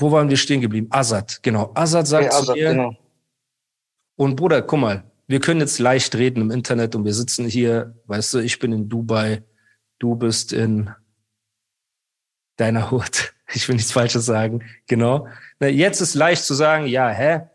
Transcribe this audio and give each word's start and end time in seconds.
wo 0.00 0.10
waren 0.12 0.30
wir 0.30 0.36
stehen 0.36 0.60
geblieben? 0.60 0.88
Azad, 0.90 1.42
genau. 1.42 1.72
Azad 1.74 2.06
sagt 2.06 2.24
Ja, 2.24 2.30
zu 2.30 2.36
also, 2.38 2.52
mir, 2.54 2.70
genau. 2.70 2.96
und 4.16 4.36
Bruder, 4.36 4.62
guck 4.62 4.80
mal, 4.80 5.04
wir 5.26 5.40
können 5.40 5.60
jetzt 5.60 5.78
leicht 5.78 6.16
reden 6.16 6.40
im 6.40 6.50
Internet 6.50 6.94
und 6.96 7.04
wir 7.04 7.14
sitzen 7.14 7.46
hier, 7.46 7.94
weißt 8.06 8.34
du, 8.34 8.38
ich 8.38 8.58
bin 8.58 8.72
in 8.72 8.88
Dubai, 8.88 9.44
du 10.00 10.16
bist 10.16 10.52
in 10.52 10.90
deiner 12.56 12.90
Hut. 12.90 13.34
Ich 13.52 13.66
will 13.66 13.74
nichts 13.74 13.90
Falsches 13.90 14.26
sagen, 14.26 14.62
genau. 14.86 15.26
Na, 15.58 15.66
jetzt 15.66 16.00
ist 16.00 16.14
leicht 16.14 16.44
zu 16.44 16.54
sagen, 16.54 16.86
ja, 16.86 17.08
hä? 17.08 17.48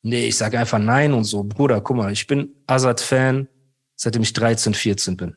Nee, 0.00 0.28
ich 0.28 0.38
sage 0.38 0.58
einfach 0.58 0.78
nein 0.78 1.12
und 1.12 1.24
so. 1.24 1.44
Bruder, 1.44 1.82
guck 1.82 1.98
mal, 1.98 2.10
ich 2.10 2.26
bin 2.26 2.54
Azad-Fan, 2.66 3.46
seitdem 3.94 4.22
ich 4.22 4.32
13, 4.32 4.72
14 4.72 5.18
bin. 5.18 5.36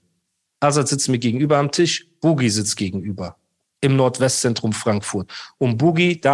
Azad 0.62 0.88
sitzt 0.88 1.10
mir 1.10 1.20
gegenüber 1.20 1.58
am 1.58 1.74
Tisch, 1.74 2.08
Boogie 2.22 2.50
sitzt 2.50 2.78
gegenüber. 2.78 3.36
Im 3.82 3.98
Nordwestzentrum 3.98 4.72
Frankfurt. 4.72 5.30
Und 5.58 5.78
Boogie, 5.78 6.22
da 6.22 6.34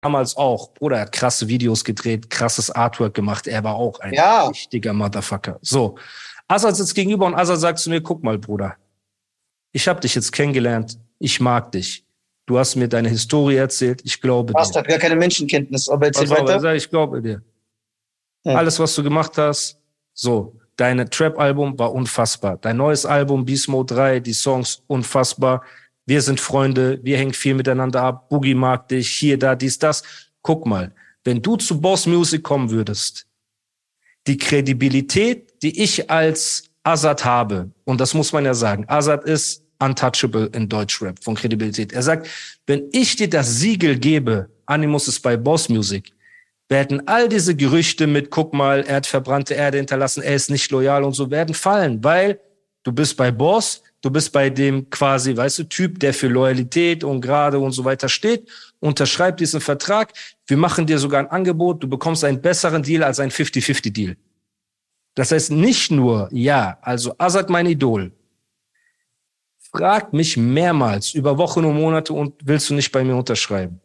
Damals 0.00 0.36
auch, 0.36 0.72
Bruder, 0.74 0.96
er 0.96 1.02
hat 1.02 1.12
krasse 1.12 1.48
Videos 1.48 1.84
gedreht, 1.84 2.30
krasses 2.30 2.70
Artwork 2.70 3.14
gemacht. 3.14 3.46
Er 3.46 3.64
war 3.64 3.74
auch 3.74 4.00
ein 4.00 4.14
Ja. 4.14 4.46
richtiger 4.48 4.92
Motherfucker. 4.92 5.58
So. 5.62 5.96
Azad 6.46 6.76
sitzt 6.76 6.94
gegenüber 6.94 7.26
und 7.26 7.34
Azad 7.34 7.58
sagt 7.60 7.78
zu 7.78 7.90
mir, 7.90 8.00
guck 8.00 8.22
mal, 8.22 8.38
Bruder, 8.38 8.76
ich 9.72 9.86
habe 9.88 10.00
dich 10.00 10.14
jetzt 10.14 10.32
kennengelernt, 10.32 10.98
ich 11.18 11.40
mag 11.40 11.72
dich. 11.72 12.04
Du 12.46 12.58
hast 12.58 12.76
mir 12.76 12.88
deine 12.88 13.10
Historie 13.10 13.56
erzählt, 13.56 14.00
ich 14.04 14.20
glaube 14.22 14.52
Fast 14.54 14.74
dir. 14.74 14.78
hat 14.80 14.88
gar 14.88 14.98
keine 14.98 15.16
Menschenkenntnis, 15.16 15.88
aber 15.88 16.06
erzähl 16.06 16.30
er 16.32 16.46
weiter. 16.46 16.74
ich 16.74 16.88
glaube 16.88 17.20
dir. 17.20 17.42
Ja. 18.44 18.54
Alles, 18.54 18.78
was 18.78 18.94
du 18.94 19.02
gemacht 19.02 19.36
hast, 19.36 19.78
so. 20.14 20.54
Deine 20.76 21.10
Trap-Album 21.10 21.76
war 21.76 21.92
unfassbar. 21.92 22.56
Dein 22.56 22.76
neues 22.76 23.04
Album, 23.04 23.44
Beast 23.44 23.68
Mode 23.68 23.92
3, 23.96 24.20
die 24.20 24.32
Songs 24.32 24.80
unfassbar. 24.86 25.64
Wir 26.08 26.22
sind 26.22 26.40
Freunde, 26.40 26.98
wir 27.02 27.18
hängen 27.18 27.34
viel 27.34 27.52
miteinander 27.52 28.02
ab. 28.02 28.30
Boogie 28.30 28.54
mag 28.54 28.88
dich, 28.88 29.10
hier, 29.10 29.38
da, 29.38 29.54
dies, 29.54 29.78
das. 29.78 30.02
Guck 30.40 30.64
mal, 30.64 30.90
wenn 31.22 31.42
du 31.42 31.56
zu 31.56 31.78
Boss 31.82 32.06
Music 32.06 32.42
kommen 32.42 32.70
würdest, 32.70 33.26
die 34.26 34.38
Kredibilität, 34.38 35.62
die 35.62 35.82
ich 35.82 36.10
als 36.10 36.70
Azad 36.82 37.26
habe, 37.26 37.70
und 37.84 38.00
das 38.00 38.14
muss 38.14 38.32
man 38.32 38.46
ja 38.46 38.54
sagen, 38.54 38.86
Azad 38.88 39.24
ist 39.24 39.62
untouchable 39.80 40.46
in 40.54 40.66
Deutschrap 40.66 41.22
von 41.22 41.34
Kredibilität. 41.34 41.92
Er 41.92 42.02
sagt, 42.02 42.26
wenn 42.66 42.88
ich 42.92 43.16
dir 43.16 43.28
das 43.28 43.56
Siegel 43.56 43.98
gebe, 43.98 44.48
Animus 44.64 45.08
ist 45.08 45.20
bei 45.20 45.36
Boss 45.36 45.68
Music, 45.68 46.12
werden 46.70 47.06
all 47.06 47.28
diese 47.28 47.54
Gerüchte 47.54 48.06
mit, 48.06 48.30
guck 48.30 48.54
mal, 48.54 48.80
er 48.80 48.96
hat 48.96 49.06
verbrannte 49.06 49.52
Erde 49.52 49.76
hinterlassen, 49.76 50.22
er 50.22 50.36
ist 50.36 50.48
nicht 50.48 50.70
loyal 50.70 51.04
und 51.04 51.12
so, 51.12 51.30
werden 51.30 51.54
fallen, 51.54 52.02
weil 52.02 52.40
du 52.82 52.92
bist 52.92 53.14
bei 53.18 53.30
Boss, 53.30 53.82
du 54.00 54.10
bist 54.10 54.32
bei 54.32 54.50
dem 54.50 54.88
quasi, 54.90 55.36
weißt 55.36 55.58
du, 55.60 55.64
Typ, 55.64 56.00
der 56.00 56.14
für 56.14 56.28
Loyalität 56.28 57.04
und 57.04 57.20
gerade 57.20 57.58
und 57.58 57.72
so 57.72 57.84
weiter 57.84 58.08
steht, 58.08 58.48
unterschreib 58.80 59.36
diesen 59.36 59.60
Vertrag, 59.60 60.12
wir 60.46 60.56
machen 60.56 60.86
dir 60.86 60.98
sogar 60.98 61.20
ein 61.20 61.30
Angebot, 61.30 61.82
du 61.82 61.88
bekommst 61.88 62.24
einen 62.24 62.40
besseren 62.40 62.82
Deal 62.82 63.02
als 63.02 63.20
ein 63.20 63.30
50-50-Deal. 63.30 64.16
Das 65.14 65.32
heißt 65.32 65.50
nicht 65.50 65.90
nur, 65.90 66.28
ja, 66.30 66.78
also 66.82 67.14
Azad 67.18 67.50
mein 67.50 67.66
Idol, 67.66 68.12
fragt 69.72 70.12
mich 70.12 70.36
mehrmals 70.36 71.14
über 71.14 71.36
Wochen 71.38 71.64
und 71.64 71.76
Monate 71.76 72.12
und 72.12 72.34
willst 72.44 72.70
du 72.70 72.74
nicht 72.74 72.92
bei 72.92 73.04
mir 73.04 73.16
unterschreiben? 73.16 73.80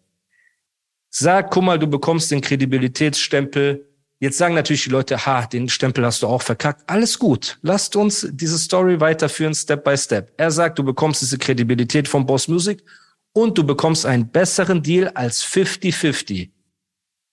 Sag, 1.09 1.51
guck 1.51 1.63
mal, 1.63 1.77
du 1.77 1.87
bekommst 1.87 2.31
den 2.31 2.41
Kredibilitätsstempel. 2.41 3.87
Jetzt 4.23 4.37
sagen 4.37 4.55
natürlich 4.55 4.85
die 4.85 4.89
Leute, 4.89 5.25
ha, 5.25 5.45
den 5.45 5.67
Stempel 5.67 6.05
hast 6.05 6.23
du 6.23 6.27
auch 6.27 6.41
verkackt. 6.41 6.89
Alles 6.89 7.19
gut. 7.19 7.59
Lasst 7.61 7.97
uns 7.97 8.25
diese 8.31 8.57
Story 8.57 9.01
weiterführen, 9.01 9.53
Step 9.53 9.83
by 9.83 9.97
Step. 9.97 10.33
Er 10.37 10.49
sagt, 10.49 10.79
du 10.79 10.83
bekommst 10.85 11.21
diese 11.21 11.37
Kredibilität 11.37 12.07
von 12.07 12.25
Boss 12.25 12.47
Music 12.47 12.85
und 13.33 13.57
du 13.57 13.65
bekommst 13.65 14.05
einen 14.05 14.31
besseren 14.31 14.81
Deal 14.81 15.09
als 15.09 15.43
50-50. 15.43 16.51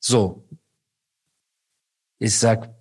So. 0.01 0.49
Ich 2.19 2.37
sag, 2.37 2.75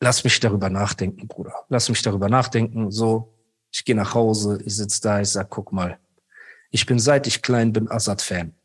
lass 0.00 0.24
mich 0.24 0.40
darüber 0.40 0.68
nachdenken, 0.68 1.28
Bruder. 1.28 1.54
Lass 1.68 1.88
mich 1.88 2.02
darüber 2.02 2.28
nachdenken. 2.28 2.90
So, 2.90 3.32
ich 3.70 3.84
gehe 3.84 3.94
nach 3.94 4.12
Hause, 4.12 4.58
ich 4.64 4.74
sitz 4.74 5.00
da, 5.00 5.20
ich 5.20 5.28
sag, 5.28 5.50
guck 5.50 5.70
mal, 5.70 6.00
ich 6.72 6.84
bin 6.84 6.98
seit 6.98 7.28
ich 7.28 7.42
klein 7.42 7.72
bin 7.72 7.88
Assad-Fan. 7.88 8.57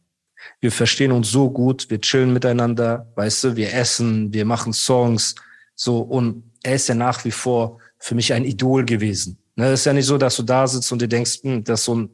Wir 0.59 0.71
verstehen 0.71 1.11
uns 1.11 1.29
so 1.29 1.49
gut, 1.49 1.89
wir 1.89 1.99
chillen 1.99 2.33
miteinander, 2.33 3.11
weißt 3.15 3.43
du, 3.43 3.55
wir 3.55 3.73
essen, 3.73 4.33
wir 4.33 4.45
machen 4.45 4.73
Songs, 4.73 5.35
so 5.75 5.99
und 5.99 6.43
er 6.63 6.75
ist 6.75 6.87
ja 6.87 6.95
nach 6.95 7.25
wie 7.25 7.31
vor 7.31 7.79
für 7.99 8.15
mich 8.15 8.33
ein 8.33 8.45
Idol 8.45 8.85
gewesen. 8.85 9.37
Ne, 9.55 9.73
ist 9.73 9.85
ja 9.85 9.93
nicht 9.93 10.05
so, 10.05 10.17
dass 10.17 10.35
du 10.35 10.43
da 10.43 10.65
sitzt 10.65 10.91
und 10.91 11.01
dir 11.01 11.07
denkst, 11.07 11.39
hm, 11.43 11.63
das 11.63 11.81
ist 11.81 11.85
so 11.85 11.95
ein, 11.95 12.09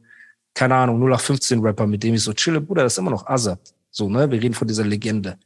keine 0.54 0.76
Ahnung, 0.76 0.98
0815 0.98 1.60
Rapper, 1.62 1.88
mit 1.88 2.04
dem 2.04 2.14
ich 2.16 2.24
so 2.24 2.34
chille, 2.34 2.60
Bruder, 2.60 2.84
das 2.84 2.94
ist 2.94 2.98
immer 2.98 3.12
noch 3.12 3.26
Azad. 3.28 3.74
So, 3.92 4.10
ne, 4.10 4.30
wir 4.30 4.42
reden 4.42 4.54
von 4.54 4.68
dieser 4.68 4.84
Legende. 4.84 5.38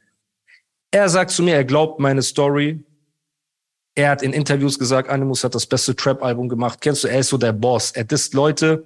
Er 0.90 1.08
sagt 1.08 1.30
zu 1.30 1.42
mir, 1.42 1.54
er 1.54 1.64
glaubt 1.64 2.00
meine 2.00 2.22
Story. 2.22 2.84
Er 3.94 4.10
hat 4.10 4.22
in 4.22 4.32
Interviews 4.32 4.78
gesagt, 4.78 5.08
Animus 5.08 5.44
hat 5.44 5.54
das 5.54 5.66
beste 5.66 5.94
Trap-Album 5.94 6.48
gemacht. 6.48 6.80
Kennst 6.80 7.04
du, 7.04 7.08
er 7.08 7.20
ist 7.20 7.28
so 7.28 7.38
der 7.38 7.52
Boss. 7.52 7.92
Er 7.92 8.04
disst 8.04 8.34
Leute 8.34 8.84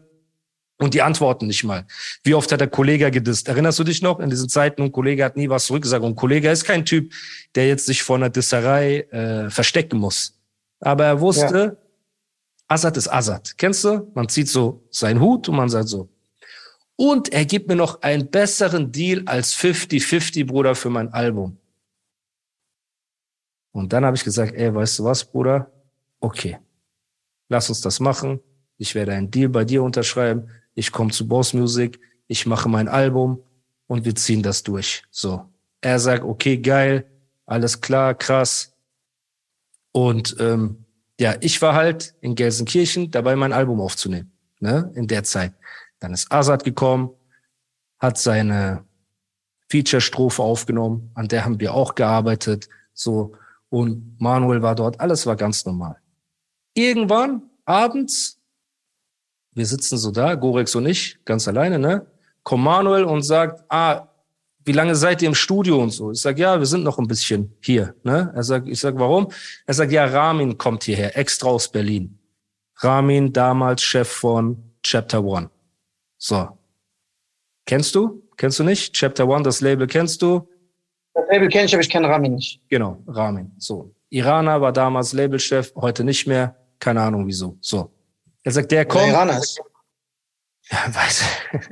und 0.78 0.94
die 0.94 1.02
antworten 1.02 1.46
nicht 1.46 1.64
mal. 1.64 1.86
Wie 2.22 2.34
oft 2.34 2.50
hat 2.52 2.60
der 2.60 2.68
Kollege 2.68 3.10
gedisst? 3.10 3.48
Erinnerst 3.48 3.78
du 3.80 3.84
dich 3.84 4.00
noch? 4.00 4.20
In 4.20 4.30
diesen 4.30 4.48
Zeiten, 4.48 4.82
ein 4.82 4.92
Kollege 4.92 5.24
hat 5.24 5.36
nie 5.36 5.48
was 5.48 5.66
zurückgesagt. 5.66 6.04
Und 6.04 6.12
ein 6.12 6.16
Kollege 6.16 6.50
ist 6.50 6.64
kein 6.64 6.84
Typ, 6.84 7.12
der 7.54 7.66
jetzt 7.66 7.86
sich 7.86 8.02
vor 8.02 8.16
einer 8.16 8.30
Disserei 8.30 9.00
äh, 9.10 9.50
verstecken 9.50 9.98
muss. 9.98 10.38
Aber 10.80 11.04
er 11.04 11.20
wusste, 11.20 11.76
Assad 12.68 12.96
ist 12.96 13.08
Assad. 13.08 13.58
Kennst 13.58 13.82
du? 13.84 14.10
Man 14.14 14.28
zieht 14.28 14.48
so 14.48 14.86
seinen 14.90 15.20
Hut 15.20 15.48
und 15.48 15.56
man 15.56 15.68
sagt 15.68 15.88
so. 15.88 16.08
Und 16.94 17.32
er 17.32 17.44
gibt 17.44 17.68
mir 17.68 17.76
noch 17.76 18.02
einen 18.02 18.30
besseren 18.30 18.92
Deal 18.92 19.22
als 19.26 19.54
50-50, 19.56 20.46
Bruder, 20.46 20.74
für 20.74 20.90
mein 20.90 21.12
Album. 21.12 21.56
Und 23.72 23.92
dann 23.92 24.04
habe 24.04 24.16
ich 24.16 24.24
gesagt, 24.24 24.54
ey, 24.54 24.74
weißt 24.74 24.98
du 24.98 25.04
was, 25.04 25.24
Bruder? 25.24 25.70
Okay, 26.20 26.58
lass 27.48 27.68
uns 27.68 27.80
das 27.80 28.00
machen. 28.00 28.40
Ich 28.76 28.94
werde 28.94 29.12
einen 29.12 29.30
Deal 29.30 29.48
bei 29.48 29.64
dir 29.64 29.82
unterschreiben. 29.82 30.50
Ich 30.78 30.92
komme 30.92 31.10
zu 31.10 31.26
Boss 31.26 31.54
Music. 31.54 31.98
Ich 32.28 32.46
mache 32.46 32.68
mein 32.68 32.86
Album 32.86 33.42
und 33.88 34.04
wir 34.04 34.14
ziehen 34.14 34.42
das 34.44 34.62
durch. 34.62 35.02
So. 35.10 35.44
Er 35.80 35.98
sagt, 35.98 36.22
okay, 36.22 36.58
geil, 36.58 37.10
alles 37.46 37.80
klar, 37.80 38.14
krass. 38.14 38.72
Und 39.90 40.36
ähm, 40.38 40.84
ja, 41.18 41.34
ich 41.40 41.60
war 41.62 41.74
halt 41.74 42.14
in 42.20 42.36
Gelsenkirchen 42.36 43.10
dabei, 43.10 43.34
mein 43.34 43.52
Album 43.52 43.80
aufzunehmen. 43.80 44.30
Ne, 44.60 44.92
in 44.94 45.06
der 45.06 45.22
Zeit. 45.24 45.52
Dann 46.00 46.12
ist 46.12 46.32
Azad 46.32 46.64
gekommen, 46.64 47.10
hat 47.98 48.18
seine 48.18 48.84
Feature-Strophe 49.68 50.42
aufgenommen, 50.42 51.10
an 51.14 51.28
der 51.28 51.44
haben 51.44 51.60
wir 51.60 51.74
auch 51.74 51.94
gearbeitet. 51.94 52.68
So, 52.92 53.36
und 53.68 54.20
Manuel 54.20 54.62
war 54.62 54.74
dort, 54.74 54.98
alles 55.00 55.26
war 55.26 55.36
ganz 55.36 55.64
normal. 55.64 55.96
Irgendwann, 56.74 57.42
abends, 57.64 58.37
wir 59.58 59.66
sitzen 59.66 59.98
so 59.98 60.10
da, 60.10 60.34
Gorex 60.36 60.74
und 60.74 60.86
ich, 60.86 61.18
ganz 61.24 61.48
alleine, 61.48 61.78
ne? 61.78 62.06
Kommt 62.44 62.64
Manuel 62.64 63.04
und 63.04 63.22
sagt, 63.22 63.64
ah, 63.68 64.08
wie 64.64 64.72
lange 64.72 64.94
seid 64.94 65.20
ihr 65.20 65.28
im 65.28 65.34
Studio 65.34 65.82
und 65.82 65.90
so? 65.90 66.12
Ich 66.12 66.20
sag, 66.20 66.38
ja, 66.38 66.58
wir 66.58 66.66
sind 66.66 66.84
noch 66.84 66.98
ein 66.98 67.08
bisschen 67.08 67.52
hier, 67.60 67.94
ne? 68.04 68.32
Er 68.34 68.42
sagt, 68.42 68.68
ich 68.68 68.78
sag, 68.80 68.98
warum? 68.98 69.28
Er 69.66 69.74
sagt, 69.74 69.92
ja, 69.92 70.04
Ramin 70.04 70.56
kommt 70.56 70.84
hierher, 70.84 71.18
extra 71.18 71.48
aus 71.48 71.68
Berlin. 71.68 72.18
Ramin, 72.76 73.32
damals 73.32 73.82
Chef 73.82 74.08
von 74.08 74.62
Chapter 74.82 75.22
One. 75.24 75.50
So. 76.16 76.48
Kennst 77.66 77.94
du? 77.94 78.22
Kennst 78.36 78.60
du 78.60 78.64
nicht? 78.64 78.94
Chapter 78.94 79.26
One, 79.26 79.42
das 79.42 79.60
Label 79.60 79.86
kennst 79.86 80.22
du? 80.22 80.48
Das 81.14 81.24
Label 81.28 81.48
kenne 81.48 81.64
ich, 81.64 81.74
aber 81.74 81.82
ich 81.82 81.90
kenne 81.90 82.08
Rami 82.08 82.28
nicht. 82.28 82.60
Genau, 82.68 83.02
Ramin. 83.08 83.50
So. 83.58 83.92
Iraner 84.10 84.60
war 84.60 84.72
damals 84.72 85.12
Labelchef, 85.12 85.74
heute 85.74 86.04
nicht 86.04 86.26
mehr. 86.26 86.54
Keine 86.78 87.02
Ahnung 87.02 87.26
wieso. 87.26 87.58
So. 87.60 87.90
Er 88.48 88.52
sagt, 88.52 88.72
der 88.72 88.86
kommt. 88.86 89.08
Iraner 89.08 89.38
ist. 89.38 89.60
Ja, 90.70 90.94
weiß. 90.94 91.22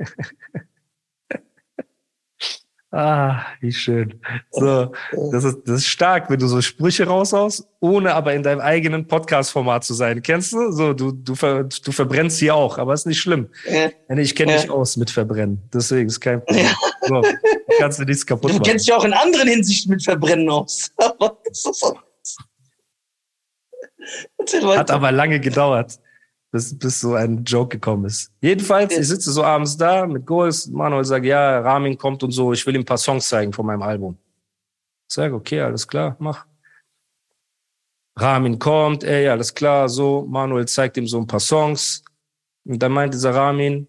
Ah, 2.89 3.41
wie 3.59 3.73
schön. 3.73 4.21
So, 4.51 4.93
das 5.31 5.43
ist, 5.43 5.57
das 5.65 5.79
ist 5.81 5.87
stark, 5.87 6.29
wenn 6.29 6.39
du 6.39 6.47
so 6.47 6.61
Sprüche 6.61 7.05
raushaust, 7.05 7.67
ohne 7.81 8.13
aber 8.13 8.33
in 8.33 8.43
deinem 8.43 8.61
eigenen 8.61 9.05
Podcast-Format 9.07 9.83
zu 9.83 9.93
sein. 9.93 10.21
Kennst 10.21 10.53
du? 10.53 10.71
So, 10.71 10.93
du, 10.93 11.11
du, 11.11 11.35
ver, 11.35 11.65
du 11.65 11.91
verbrennst 11.91 12.39
hier 12.39 12.55
auch, 12.55 12.77
aber 12.77 12.93
ist 12.93 13.05
nicht 13.05 13.19
schlimm. 13.19 13.49
Ja. 13.69 13.89
Ich 14.17 14.33
kenne 14.35 14.53
Ja. 14.53 14.61
dich 14.61 14.69
aus 14.71 14.95
mit 14.95 15.11
Verbrennen. 15.11 15.61
Deswegen 15.73 16.07
ist 16.07 16.21
kein 16.21 16.39
Problem. 16.43 16.65
So, 17.01 17.21
kannst 17.77 17.99
du 17.99 18.03
nichts 18.05 18.25
kaputt 18.25 18.51
Du 18.51 18.55
machen. 18.55 18.63
kennst 18.65 18.87
dich 18.87 18.93
auch 18.93 19.03
in 19.03 19.11
anderen 19.13 19.49
Hinsichten 19.49 19.91
mit 19.91 20.01
Verbrennen 20.03 20.49
aus. 20.49 20.89
Hat 24.77 24.91
aber 24.91 25.11
lange 25.11 25.41
gedauert, 25.41 25.99
bis, 26.57 26.77
bis 26.77 27.01
so 27.01 27.13
ein 27.13 27.43
Joke 27.43 27.77
gekommen 27.77 28.05
ist. 28.05 28.31
Jedenfalls, 28.41 28.93
Ja. 28.93 28.99
ich 28.99 29.07
sitze 29.07 29.31
so 29.31 29.43
abends 29.43 29.77
da 29.77 30.05
mit 30.07 30.25
Goes, 30.25 30.67
Manuel 30.67 31.05
sagt, 31.05 31.25
ja, 31.25 31.59
Ramin 31.59 31.97
kommt 31.97 32.23
und 32.23 32.31
so, 32.31 32.51
ich 32.51 32.65
will 32.65 32.75
ihm 32.75 32.81
ein 32.81 32.85
paar 32.85 32.97
Songs 32.97 33.29
zeigen 33.29 33.53
von 33.53 33.65
meinem 33.65 33.83
Album. 33.83 34.17
Ich 35.07 35.13
sage, 35.13 35.33
okay, 35.35 35.61
alles 35.61 35.87
klar, 35.87 36.15
mach. 36.19 36.45
Ramin 38.15 38.57
kommt, 38.57 39.03
ey, 39.03 39.27
alles 39.29 39.53
klar, 39.53 39.87
so, 39.87 40.25
Manuel 40.27 40.67
zeigt 40.67 40.97
ihm 40.97 41.07
so 41.07 41.19
ein 41.19 41.27
paar 41.27 41.39
Songs. 41.39 42.03
Und 42.65 42.81
dann 42.81 42.91
meint 42.91 43.13
dieser 43.13 43.33
Ramin, 43.35 43.87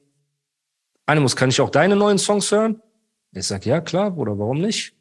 Animus, 1.06 1.34
kann 1.34 1.48
ich 1.48 1.60
auch 1.60 1.70
deine 1.70 1.96
neuen 1.96 2.18
Songs 2.18 2.52
hören? 2.52 2.82
Ich 3.32 3.46
sag, 3.46 3.64
ja, 3.64 3.80
klar, 3.80 4.10
Bruder, 4.10 4.38
warum 4.38 4.60
nicht? 4.60 4.94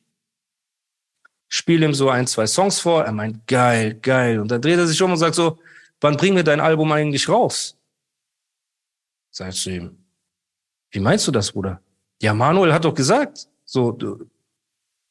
Spiele 1.49 1.85
ihm 1.85 1.93
so 1.93 2.09
ein, 2.09 2.27
zwei 2.27 2.47
Songs 2.47 2.79
vor. 2.79 3.03
Er 3.03 3.11
meint, 3.11 3.45
geil, 3.47 3.95
geil. 4.01 4.39
Und 4.39 4.49
dann 4.51 4.61
dreht 4.61 4.77
er 4.77 4.87
sich 4.87 5.01
um 5.01 5.11
und 5.11 5.17
sagt 5.17 5.35
so, 5.35 5.59
wann 6.01 6.17
bringen 6.17 6.35
wir 6.35 6.43
dein 6.43 6.59
Album 6.59 6.91
eigentlich 6.91 7.27
raus? 7.29 7.77
Sag 9.31 9.49
ich 9.49 9.61
zu 9.61 9.71
ihm, 9.71 9.97
wie 10.91 10.99
meinst 10.99 11.27
du 11.27 11.31
das, 11.31 11.51
Bruder? 11.51 11.81
Ja, 12.21 12.33
Manuel 12.33 12.73
hat 12.73 12.85
doch 12.85 12.93
gesagt, 12.93 13.47
so, 13.65 13.91
du, 13.91 14.29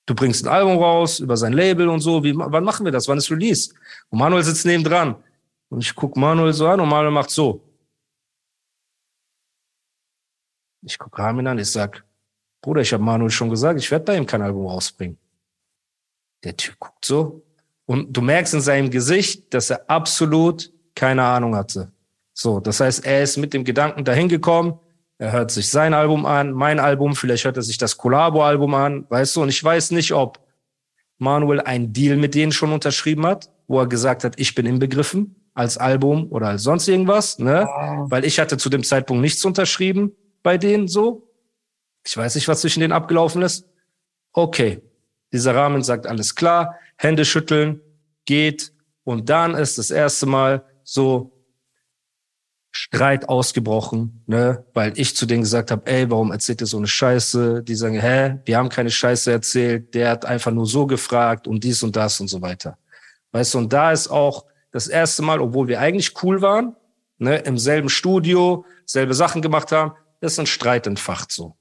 du 0.07 0.15
bringst 0.15 0.45
ein 0.45 0.53
Album 0.53 0.79
raus 0.79 1.21
über 1.21 1.37
sein 1.37 1.53
Label 1.53 1.89
und 1.89 2.01
so. 2.01 2.25
Wie, 2.25 2.37
wann 2.37 2.65
machen 2.65 2.85
wir 2.85 2.93
das? 2.93 3.07
Wann 3.07 3.19
ist 3.19 3.31
Release? 3.31 3.75
Und 4.09 4.19
Manuel 4.19 4.43
sitzt 4.43 4.67
neben 4.67 4.83
dran. 4.83 5.17
Und 5.69 5.81
ich 5.83 5.95
guck 5.95 6.17
Manuel 6.17 6.53
so 6.53 6.67
an 6.67 6.81
und 6.81 6.89
Manuel 6.89 7.13
macht 7.13 7.31
so. 7.31 7.63
Ich 10.83 10.99
guck 10.99 11.19
Ramin 11.19 11.47
an, 11.49 11.59
ich 11.59 11.71
sag, 11.71 12.05
Bruder, 12.63 12.81
ich 12.81 12.93
habe 12.93 13.03
Manuel 13.03 13.31
schon 13.31 13.51
gesagt, 13.51 13.79
ich 13.79 13.91
werde 13.91 14.05
bei 14.05 14.17
ihm 14.17 14.27
kein 14.27 14.43
Album 14.43 14.67
rausbringen. 14.67 15.19
Der 16.45 16.57
Typ 16.57 16.79
guckt 16.79 17.05
so 17.05 17.43
und 17.87 18.13
du 18.17 18.21
merkst 18.21 18.55
in 18.55 18.61
seinem 18.61 18.91
Gesicht, 18.91 19.53
dass 19.53 19.71
er 19.71 19.89
absolut 19.91 20.73
keine 20.97 21.23
Ahnung 21.23 21.55
hatte. 21.55 21.93
So, 22.33 22.59
das 22.59 22.81
heißt, 22.81 23.07
er 23.07 23.23
ist 23.23 23.37
mit 23.37 23.55
dem 23.55 23.63
Gedanken 23.63 24.05
dahin 24.05 24.29
gekommen, 24.29 24.81
er 25.19 25.33
hört 25.33 25.51
sich 25.51 25.71
sein 25.71 25.95
Album 25.95 26.27
an, 26.27 26.53
mein 26.53 26.79
Album, 26.81 27.15
vielleicht 27.15 27.45
hört 27.45 27.57
er 27.57 27.63
sich 27.63 27.79
das 27.79 27.97
Collabo-Album 27.97 28.75
an, 28.75 29.07
weißt 29.09 29.37
du, 29.37 29.43
und 29.43 29.49
ich 29.49 29.63
weiß 29.63 29.93
nicht, 29.93 30.13
ob 30.13 30.41
Manuel 31.19 31.61
einen 31.61 31.93
Deal 31.93 32.17
mit 32.17 32.35
denen 32.35 32.53
schon 32.53 32.73
unterschrieben 32.73 33.25
hat, 33.25 33.51
wo 33.67 33.81
er 33.81 33.87
gesagt 33.87 34.25
hat, 34.25 34.39
ich 34.39 34.55
bin 34.55 34.67
inbegriffen 34.67 35.37
als 35.55 35.79
Album 35.79 36.27
oder 36.31 36.49
als 36.49 36.65
sonst 36.65 36.87
irgendwas, 36.89 37.39
ne? 37.39 37.67
Ah, 37.67 38.05
Weil 38.11 38.27
ich 38.27 38.39
hatte 38.39 38.59
zu 38.59 38.69
dem 38.69 38.85
Zeitpunkt 38.85 39.23
nichts 39.23 39.43
unterschrieben 39.45 40.13
bei 40.43 40.59
denen 40.59 40.87
so. 40.87 41.31
Ich 42.07 42.15
weiß 42.15 42.35
nicht, 42.35 42.47
was 42.47 42.61
zwischen 42.61 42.81
denen 42.81 42.93
abgelaufen 42.93 43.41
ist. 43.41 43.67
Okay, 44.33 44.83
dieser 45.33 45.55
Rahmen 45.55 45.83
sagt 45.83 46.07
alles 46.07 46.35
klar, 46.35 46.77
Hände 46.99 47.25
schütteln, 47.25 47.81
geht 48.27 48.73
und 49.05 49.31
dann 49.31 49.55
ist 49.55 49.79
das 49.79 49.91
erste 49.91 50.27
Mal 50.27 50.63
so 50.87 51.33
Streit 52.71 53.29
ausgebrochen, 53.29 54.23
ne, 54.27 54.65
weil 54.73 54.93
ich 54.97 55.17
zu 55.17 55.27
denen 55.27 55.43
gesagt 55.43 55.71
habe, 55.71 55.91
ey, 55.91 56.09
warum 56.11 56.31
erzählt 56.31 56.61
ihr 56.61 56.67
so 56.67 56.77
eine 56.77 56.87
Scheiße? 56.87 57.63
Die 57.65 57.75
sagen, 57.75 57.99
hä, 57.99 58.39
wir 58.45 58.57
haben 58.57 58.69
keine 58.69 58.91
Scheiße 58.91 59.33
erzählt, 59.33 59.95
der 59.95 60.11
hat 60.11 60.25
einfach 60.25 60.53
nur 60.53 60.67
so 60.67 60.87
gefragt 60.87 61.49
und 61.49 61.65
dies 61.65 61.83
und 61.83 61.97
das 61.97 62.21
und 62.21 62.29
so 62.29 62.41
weiter. 62.41 62.79
Weißt 63.33 63.55
du, 63.55 63.59
und 63.59 63.73
da 63.73 63.93
ist 63.93 64.09
auch 64.09 64.45
das 64.71 64.87
erste 64.87 65.23
Mal, 65.23 65.41
obwohl 65.41 65.69
wir 65.69 65.81
eigentlich 65.81 66.23
cool 66.23 66.41
waren, 66.41 66.77
ne, 67.19 67.39
im 67.39 67.59
selben 67.59 67.89
Studio, 67.89 68.65
selbe 68.85 69.15
Sachen 69.15 69.43
gemacht 69.43 69.73
haben, 69.73 69.93
ist 70.21 70.39
ein 70.39 70.47
Streit 70.47 70.87
entfacht 70.87 71.33
so. 71.33 71.57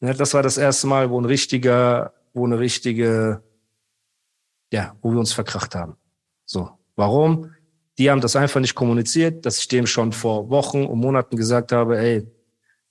Ne, 0.00 0.14
das 0.14 0.34
war 0.34 0.42
das 0.42 0.56
erste 0.56 0.86
Mal, 0.86 1.10
wo 1.10 1.20
ein 1.20 1.24
richtiger, 1.24 2.12
wo 2.32 2.46
eine 2.46 2.58
richtige, 2.60 3.42
ja, 4.72 4.94
wo 5.02 5.10
wir 5.10 5.18
uns 5.18 5.32
verkracht 5.32 5.74
haben. 5.74 5.96
So. 6.44 6.70
Warum? 6.94 7.50
Die 8.00 8.10
haben 8.10 8.22
das 8.22 8.34
einfach 8.34 8.60
nicht 8.60 8.74
kommuniziert, 8.74 9.44
dass 9.44 9.58
ich 9.58 9.68
dem 9.68 9.86
schon 9.86 10.12
vor 10.12 10.48
Wochen 10.48 10.86
und 10.86 11.00
Monaten 11.00 11.36
gesagt 11.36 11.70
habe, 11.70 11.98
ey, 11.98 12.26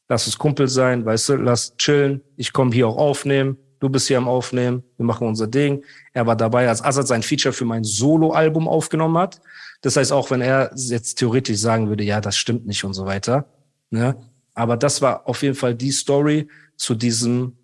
lass 0.07 0.27
uns 0.27 0.37
Kumpel 0.37 0.67
sein, 0.67 1.03
weißt 1.03 1.29
du, 1.29 1.35
lass 1.37 1.75
chillen, 1.77 2.21
ich 2.37 2.53
komme 2.53 2.71
hier 2.71 2.87
auch 2.87 2.97
aufnehmen, 2.97 3.57
du 3.79 3.89
bist 3.89 4.07
hier 4.07 4.19
am 4.19 4.27
Aufnehmen, 4.27 4.83
wir 4.97 5.05
machen 5.07 5.27
unser 5.27 5.47
Ding. 5.47 5.83
Er 6.13 6.27
war 6.27 6.35
dabei, 6.35 6.69
als 6.69 6.83
Azad 6.83 7.07
sein 7.07 7.23
Feature 7.23 7.53
für 7.53 7.65
mein 7.65 7.83
Solo-Album 7.83 8.67
aufgenommen 8.67 9.17
hat. 9.17 9.41
Das 9.81 9.95
heißt, 9.95 10.11
auch 10.11 10.29
wenn 10.29 10.41
er 10.41 10.71
jetzt 10.75 11.15
theoretisch 11.15 11.57
sagen 11.57 11.89
würde, 11.89 12.03
ja, 12.03 12.21
das 12.21 12.37
stimmt 12.37 12.67
nicht 12.67 12.83
und 12.83 12.93
so 12.93 13.07
weiter, 13.07 13.47
ne? 13.89 14.15
Aber 14.53 14.77
das 14.77 15.01
war 15.01 15.27
auf 15.27 15.41
jeden 15.41 15.55
Fall 15.55 15.73
die 15.73 15.91
Story 15.91 16.47
zu 16.77 16.93
diesem, 16.93 17.57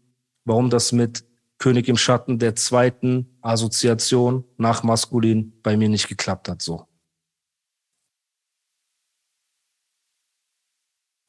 warum 0.46 0.72
das 0.72 0.92
mit 0.92 1.24
König 1.60 1.90
im 1.90 1.98
Schatten 1.98 2.40
der 2.40 2.56
zweiten 2.56 3.38
Assoziation 3.44 4.46
nach 4.58 4.82
Maskulin 4.82 5.54
bei 5.62 5.78
mir 5.78 5.90
nicht 5.90 6.08
geklappt 6.08 6.50
hat, 6.50 6.64
so. 6.64 6.88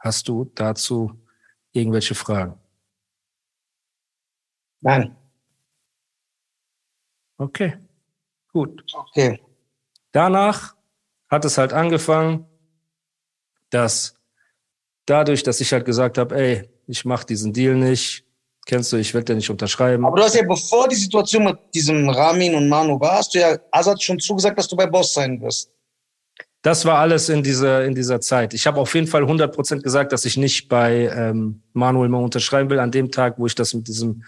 Hast 0.06 0.28
du 0.28 0.44
dazu 0.54 1.18
irgendwelche 1.72 2.14
Fragen? 2.14 2.54
Nein. 4.80 5.16
Okay, 7.38 7.76
gut. 8.52 8.84
Okay. 8.94 9.40
Danach 10.12 10.76
hat 11.28 11.44
es 11.44 11.58
halt 11.58 11.72
angefangen, 11.72 12.46
dass 13.70 14.14
dadurch, 15.06 15.42
dass 15.42 15.60
ich 15.60 15.72
halt 15.72 15.84
gesagt 15.84 16.18
habe, 16.18 16.36
ey, 16.36 16.70
ich 16.86 17.04
mach 17.04 17.24
diesen 17.24 17.52
Deal 17.52 17.74
nicht, 17.74 18.24
kennst 18.64 18.92
du, 18.92 18.98
ich 18.98 19.12
werde 19.12 19.24
den 19.24 19.38
nicht 19.38 19.50
unterschreiben. 19.50 20.06
Aber 20.06 20.18
du 20.18 20.22
hast 20.22 20.36
ja, 20.36 20.46
bevor 20.46 20.86
die 20.86 20.94
Situation 20.94 21.42
mit 21.42 21.58
diesem 21.74 22.08
Ramin 22.08 22.54
und 22.54 22.68
Manu 22.68 23.00
war, 23.00 23.18
hast 23.18 23.34
du 23.34 23.40
ja 23.40 23.58
Azad 23.72 24.00
schon 24.00 24.20
zugesagt, 24.20 24.56
dass 24.56 24.68
du 24.68 24.76
bei 24.76 24.86
Boss 24.86 25.12
sein 25.14 25.40
wirst. 25.40 25.75
Das 26.66 26.84
war 26.84 26.98
alles 26.98 27.28
in 27.28 27.44
dieser, 27.44 27.84
in 27.84 27.94
dieser 27.94 28.20
Zeit. 28.20 28.52
Ich 28.52 28.66
habe 28.66 28.80
auf 28.80 28.92
jeden 28.96 29.06
Fall 29.06 29.22
100% 29.22 29.82
gesagt, 29.82 30.10
dass 30.10 30.24
ich 30.24 30.36
nicht 30.36 30.68
bei 30.68 31.08
ähm, 31.14 31.62
Manuel 31.74 32.08
mal 32.08 32.18
unterschreiben 32.18 32.68
will, 32.70 32.80
an 32.80 32.90
dem 32.90 33.12
Tag, 33.12 33.38
wo 33.38 33.46
ich 33.46 33.54
das 33.54 33.72
mit 33.72 33.86
diesem 33.86 34.24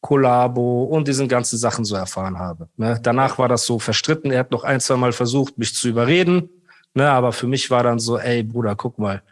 Kollabo 0.00 0.82
und 0.82 1.06
diesen 1.06 1.28
ganzen 1.28 1.58
Sachen 1.58 1.84
so 1.84 1.94
erfahren 1.94 2.40
habe. 2.40 2.68
Ne? 2.76 2.98
Danach 3.00 3.38
war 3.38 3.46
das 3.46 3.66
so 3.66 3.78
verstritten. 3.78 4.32
Er 4.32 4.40
hat 4.40 4.50
noch 4.50 4.64
ein, 4.64 4.80
zwei 4.80 4.96
Mal 4.96 5.12
versucht, 5.12 5.58
mich 5.58 5.76
zu 5.76 5.88
überreden. 5.88 6.50
Ne? 6.94 7.08
Aber 7.08 7.30
für 7.30 7.46
mich 7.46 7.70
war 7.70 7.84
dann 7.84 8.00
so, 8.00 8.18
ey 8.18 8.42
Bruder, 8.42 8.74
guck 8.74 8.98
mal, 8.98 9.22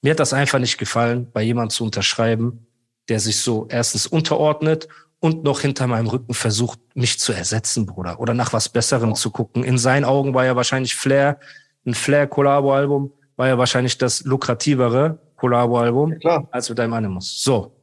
mir 0.00 0.12
hat 0.12 0.20
das 0.20 0.32
einfach 0.32 0.60
nicht 0.60 0.78
gefallen, 0.78 1.28
bei 1.34 1.42
jemandem 1.42 1.68
zu 1.76 1.84
unterschreiben, 1.84 2.66
der 3.10 3.20
sich 3.20 3.40
so 3.40 3.66
erstens 3.68 4.06
unterordnet 4.06 4.88
und 5.20 5.44
noch 5.44 5.60
hinter 5.60 5.86
meinem 5.86 6.06
Rücken 6.06 6.32
versucht, 6.32 6.80
mich 6.94 7.18
zu 7.18 7.34
ersetzen, 7.34 7.84
Bruder, 7.84 8.20
oder 8.20 8.32
nach 8.32 8.54
was 8.54 8.70
Besserem 8.70 9.14
zu 9.14 9.30
gucken. 9.30 9.64
In 9.64 9.76
seinen 9.76 10.06
Augen 10.06 10.32
war 10.32 10.46
ja 10.46 10.56
wahrscheinlich 10.56 10.94
Flair, 10.94 11.38
ein 11.86 11.94
Flair-Kollabo-Album, 11.94 13.12
war 13.36 13.48
ja 13.48 13.58
wahrscheinlich 13.58 13.98
das 13.98 14.24
lukrativere 14.24 15.18
Kollabo-Album 15.36 16.12
Ja, 16.12 16.18
klar. 16.18 16.48
als 16.50 16.68
mit 16.68 16.78
deinem 16.78 16.92
Animus. 16.94 17.42
So. 17.42 17.76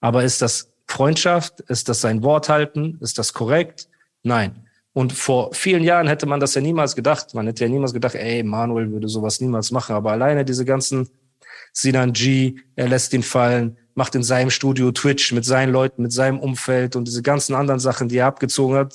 Aber 0.00 0.24
ist 0.24 0.42
das 0.42 0.72
Freundschaft? 0.86 1.60
Ist 1.60 1.88
das 1.88 2.00
sein 2.00 2.22
Wort 2.22 2.48
halten? 2.48 2.98
Ist 3.00 3.18
das 3.18 3.32
korrekt? 3.32 3.88
Nein. 4.22 4.66
Und 4.92 5.12
vor 5.12 5.54
vielen 5.54 5.84
Jahren 5.84 6.08
hätte 6.08 6.26
man 6.26 6.40
das 6.40 6.54
ja 6.54 6.60
niemals 6.60 6.96
gedacht. 6.96 7.34
Man 7.34 7.46
hätte 7.46 7.64
ja 7.64 7.70
niemals 7.70 7.92
gedacht, 7.92 8.14
ey, 8.14 8.42
Manuel 8.42 8.90
würde 8.90 9.08
sowas 9.08 9.40
niemals 9.40 9.70
machen. 9.70 9.94
Aber 9.94 10.10
alleine 10.12 10.44
diese 10.44 10.64
ganzen 10.64 11.08
Sinan 11.72 12.12
G, 12.12 12.56
er 12.74 12.88
lässt 12.88 13.12
ihn 13.14 13.22
fallen, 13.22 13.76
macht 13.94 14.14
in 14.14 14.22
seinem 14.22 14.50
Studio 14.50 14.90
Twitch 14.90 15.32
mit 15.32 15.44
seinen 15.44 15.72
Leuten, 15.72 16.02
mit 16.02 16.12
seinem 16.12 16.40
Umfeld 16.40 16.96
und 16.96 17.06
diese 17.06 17.22
ganzen 17.22 17.54
anderen 17.54 17.78
Sachen, 17.80 18.08
die 18.08 18.16
er 18.18 18.26
abgezogen 18.26 18.76
hat, 18.76 18.94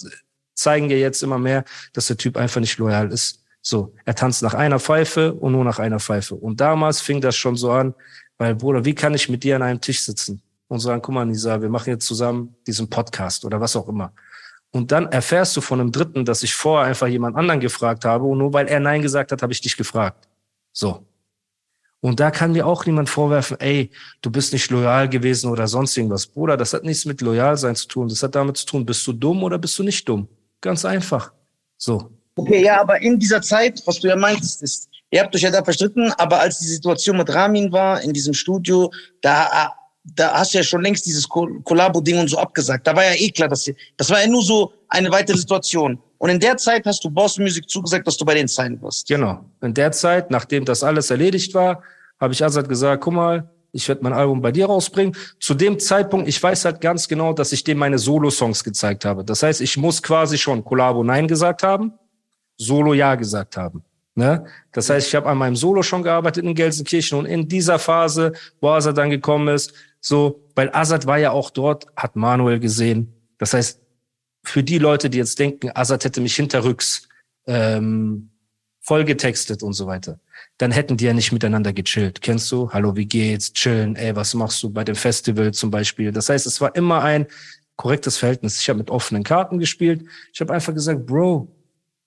zeigen 0.54 0.90
ja 0.90 0.98
jetzt 0.98 1.24
immer 1.24 1.38
mehr, 1.38 1.64
dass 1.94 2.08
der 2.08 2.18
Typ 2.18 2.38
einfach 2.38 2.60
nicht 2.60 2.78
loyal 2.78 3.12
ist. 3.12 3.44
So, 3.68 3.96
er 4.06 4.14
tanzt 4.14 4.44
nach 4.44 4.54
einer 4.54 4.80
Pfeife 4.80 5.34
und 5.34 5.54
nur 5.54 5.66
nach 5.66 5.80
einer 5.80 6.00
Pfeife. 6.00 6.36
Und 6.36 6.62
damals 6.62 7.02
fing 7.02 7.20
das 7.20 7.36
schon 7.36 7.56
so 7.56 7.72
an, 7.72 7.96
weil, 8.38 8.54
Bruder, 8.54 8.86
wie 8.86 8.94
kann 8.94 9.16
ich 9.16 9.28
mit 9.28 9.44
dir 9.44 9.56
an 9.56 9.64
einem 9.64 9.82
Tisch 9.82 10.02
sitzen 10.02 10.44
und 10.68 10.82
sagen, 10.82 11.02
guck 11.02 11.16
mal, 11.16 11.26
Nisa, 11.26 11.60
wir 11.60 11.70
machen 11.70 11.90
jetzt 11.90 12.06
zusammen 12.06 12.56
diesen 12.68 12.88
Podcast 12.88 13.44
oder 13.44 13.60
was 13.60 13.76
auch 13.76 13.88
immer. 13.88 14.14
Und 14.70 14.92
dann 14.92 15.08
erfährst 15.08 15.58
du 15.58 15.62
von 15.62 15.82
einem 15.82 15.92
Dritten, 15.92 16.26
dass 16.26 16.44
ich 16.44 16.54
vorher 16.54 16.86
einfach 16.86 17.08
jemand 17.08 17.38
anderen 17.38 17.60
gefragt 17.60 18.06
habe 18.06 18.26
und 18.26 18.38
nur 18.38 18.54
weil 18.54 18.68
er 18.68 18.80
Nein 18.80 19.02
gesagt 19.02 19.32
hat, 19.32 19.42
habe 19.42 19.52
ich 19.52 19.62
dich 19.62 19.76
gefragt. 19.76 20.30
So. 20.72 21.04
Und 22.02 22.20
da 22.20 22.30
kann 22.30 22.52
mir 22.52 22.68
auch 22.68 22.86
niemand 22.86 23.10
vorwerfen, 23.10 23.60
ey, 23.60 23.90
du 24.22 24.30
bist 24.30 24.54
nicht 24.54 24.70
loyal 24.70 25.10
gewesen 25.10 25.50
oder 25.50 25.68
sonst 25.68 25.98
irgendwas. 25.98 26.28
Bruder, 26.28 26.56
das 26.56 26.72
hat 26.72 26.84
nichts 26.84 27.06
mit 27.06 27.20
loyal 27.22 27.58
sein 27.58 27.76
zu 27.76 27.88
tun. 27.88 28.10
Das 28.10 28.22
hat 28.22 28.36
damit 28.36 28.58
zu 28.58 28.68
tun, 28.68 28.86
bist 28.86 29.08
du 29.08 29.14
dumm 29.14 29.42
oder 29.42 29.58
bist 29.58 29.80
du 29.80 29.82
nicht 29.82 30.08
dumm? 30.08 30.28
Ganz 30.62 30.86
einfach. 30.86 31.34
So. 31.78 32.12
Okay, 32.36 32.64
ja, 32.64 32.82
aber 32.82 33.02
in 33.02 33.18
dieser 33.18 33.42
Zeit, 33.42 33.82
was 33.86 34.00
du 34.00 34.08
ja 34.08 34.16
meintest, 34.16 34.62
ist, 34.62 34.90
ihr 35.12 35.22
habt 35.22 35.34
euch 35.36 35.42
ja 35.42 35.52
da 35.52 35.64
verstritten, 35.64 36.12
aber 36.18 36.40
als 36.40 36.60
die 36.60 36.68
Situation 36.68 37.18
mit 37.18 37.34
Ramin 37.34 37.72
war, 37.72 38.02
in 38.02 38.12
diesem 38.12 38.34
Studio, 38.34 38.92
da, 39.22 39.74
da 40.04 40.34
hast 40.34 40.54
du 40.54 40.58
ja 40.58 40.64
schon 40.64 40.82
längst 40.82 41.06
dieses 41.06 41.28
Kollabo-Ding 41.30 42.20
und 42.20 42.30
so 42.30 42.38
abgesagt. 42.38 42.86
Da 42.86 42.96
war 42.96 43.06
ja 43.06 43.14
eh 43.16 43.30
klar, 43.30 43.48
dass 43.48 43.70
das 43.98 44.10
war 44.10 44.22
ja 44.22 44.28
nur 44.28 44.44
so 44.44 44.74
eine 44.90 45.12
weitere 45.12 45.38
Situation. 45.38 45.98
Und 46.18 46.30
in 46.30 46.40
der 46.40 46.58
Zeit 46.58 46.86
hast 46.86 47.04
du 47.04 47.10
Boss 47.10 47.38
Music 47.38 47.70
zugesagt, 47.70 48.06
dass 48.08 48.18
du 48.18 48.26
bei 48.26 48.34
denen 48.34 48.48
sein 48.48 48.82
wirst. 48.82 49.08
Genau. 49.08 49.46
In 49.62 49.74
der 49.74 49.92
Zeit, 49.92 50.32
nachdem 50.32 50.66
das 50.66 50.84
alles 50.84 51.10
erledigt 51.12 51.54
war, 51.54 51.84
habe 52.20 52.34
ich 52.34 52.44
Azad 52.44 52.68
gesagt, 52.68 53.04
guck 53.04 53.14
mal, 53.14 53.50
ich 53.72 53.88
werde 53.90 54.04
mein 54.04 54.14
Album 54.14 54.42
bei 54.42 54.52
dir 54.52 54.68
rausbringen. 54.68 55.16
Zu 55.40 55.54
dem 55.54 55.80
Zeitpunkt, 55.80 56.30
ich 56.30 56.42
weiß 56.42 56.64
halt 56.66 56.80
ganz 56.80 57.08
genau, 57.08 57.34
dass 57.34 57.52
ich 57.52 57.64
dem 57.64 57.78
meine 57.78 58.00
Solo-Songs 58.00 58.64
gezeigt 58.64 59.04
habe. 59.04 59.26
Das 59.26 59.44
heißt, 59.44 59.60
ich 59.60 59.76
muss 59.76 60.02
quasi 60.02 60.38
schon 60.38 60.64
Kollabo 60.64 61.04
Nein 61.04 61.28
gesagt 61.28 61.62
haben, 61.62 61.94
Solo 62.58 62.94
Ja 62.94 63.16
gesagt 63.16 63.58
haben. 63.58 63.84
Ne? 64.16 64.46
Das 64.72 64.90
heißt, 64.90 65.08
ich 65.08 65.16
habe 65.16 65.28
an 65.28 65.38
meinem 65.38 65.56
Solo 65.56 65.84
schon 65.84 66.04
gearbeitet 66.04 66.44
in 66.44 66.56
Gelsenkirchen 66.56 67.20
und 67.20 67.26
in 67.26 67.48
dieser 67.48 67.80
Phase, 67.80 68.34
wo 68.62 68.70
Azad 68.70 68.98
dann 68.98 69.10
gekommen 69.10 69.50
ist, 69.50 69.74
so, 70.00 70.44
weil 70.56 70.70
Azad 70.74 71.06
war 71.06 71.18
ja 71.18 71.32
auch 71.32 71.50
dort, 71.50 71.88
hat 71.96 72.16
Manuel 72.16 72.60
gesehen. 72.60 73.14
Das 73.38 73.54
heißt, 73.54 73.82
für 74.44 74.64
die 74.64 74.78
Leute, 74.78 75.10
die 75.10 75.18
jetzt 75.18 75.38
denken, 75.40 75.72
Azad 75.74 76.06
hätte 76.06 76.22
mich 76.22 76.36
hinterrücks 76.36 77.10
ähm, 77.48 78.30
vollgetextet 78.82 79.64
und 79.64 79.74
so 79.74 79.88
weiter 79.88 80.20
dann 80.58 80.72
hätten 80.72 80.98
die 80.98 81.06
ja 81.06 81.14
nicht 81.14 81.32
miteinander 81.32 81.74
gechillt. 81.74 82.22
Kennst 82.22 82.52
du? 82.52 82.72
Hallo, 82.72 82.96
wie 82.96 83.06
geht's? 83.06 83.52
Chillen, 83.54 83.96
ey, 83.96 84.16
was 84.16 84.34
machst 84.34 84.64
du 84.64 84.70
bei 84.70 84.84
dem 84.84 84.96
Festival 84.96 85.54
zum 85.54 85.70
Beispiel? 85.70 86.12
Das 86.12 86.30
heißt, 86.30 86.46
es 86.46 86.62
war 86.62 86.76
immer 86.76 87.02
ein 87.04 87.28
korrektes 87.76 88.18
Verhältnis. 88.18 88.60
Ich 88.60 88.70
habe 88.70 88.80
mit 88.80 88.90
offenen 88.90 89.24
Karten 89.24 89.60
gespielt. 89.60 90.06
Ich 90.34 90.40
habe 90.40 90.54
einfach 90.54 90.74
gesagt, 90.74 91.06
Bro, 91.06 91.54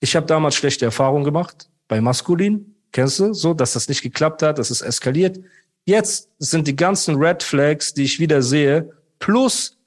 ich 0.01 0.15
habe 0.17 0.27
damals 0.27 0.55
schlechte 0.55 0.85
Erfahrungen 0.85 1.25
gemacht 1.25 1.69
bei 1.89 2.01
Maskulin. 2.01 2.75
Kennst 2.93 3.19
du? 3.21 3.33
So, 3.35 3.55
dass 3.55 3.73
das 3.75 3.89
nicht 3.89 4.03
geklappt 4.03 4.43
hat, 4.43 4.59
dass 4.59 4.71
es 4.71 4.81
eskaliert. 4.81 5.39
Jetzt 5.85 6.31
sind 6.39 6.67
die 6.67 6.77
ganzen 6.77 7.17
Red 7.17 7.43
Flags, 7.43 7.95
die 7.95 8.05
ich 8.05 8.21
wieder 8.21 8.43
sehe, 8.43 8.91
plus 9.19 9.79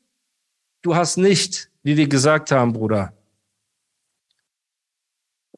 du 0.82 0.96
hast 0.96 1.18
nicht, 1.18 1.70
wie 1.84 1.98
wir 1.98 2.08
gesagt 2.08 2.52
haben, 2.52 2.74
Bruder, 2.74 3.14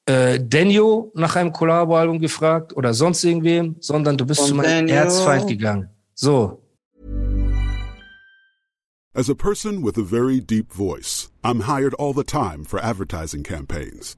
äh, 0.05 0.39
Daniel 0.39 1.11
nach 1.13 1.35
einem 1.35 1.51
Collabo-Album 1.53 2.19
gefragt 2.19 2.75
oder 2.75 2.93
sonst 2.93 3.23
irgendwem, 3.23 3.75
sondern 3.79 4.17
du 4.17 4.25
bist 4.25 4.41
Von 4.41 4.49
zu 4.49 4.55
meinem 4.55 4.87
Daniel. 4.87 4.97
Erzfeind 4.97 5.47
gegangen. 5.47 5.89
So. 6.13 6.59
As 9.15 9.29
a 9.29 9.35
person 9.35 9.83
with 9.83 9.97
a 9.97 10.03
very 10.03 10.41
deep 10.41 10.73
voice, 10.73 11.29
I'm 11.43 11.61
hired 11.61 11.93
all 11.95 12.13
the 12.13 12.23
time 12.23 12.65
for 12.65 12.79
advertising 12.79 13.43
campaigns. 13.43 14.17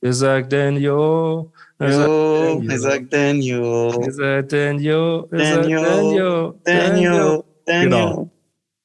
Isaac 0.00 0.48
Daniel. 0.48 0.82
Yo, 0.82 1.52
Isaac 1.80 3.10
Daniel. 3.10 3.98
Isaac 4.06 4.48
Daniel. 4.48 5.24
Daniel. 5.30 6.54
Daniel. 6.64 7.44
Daniel. 7.66 7.84
Genau. 7.84 8.30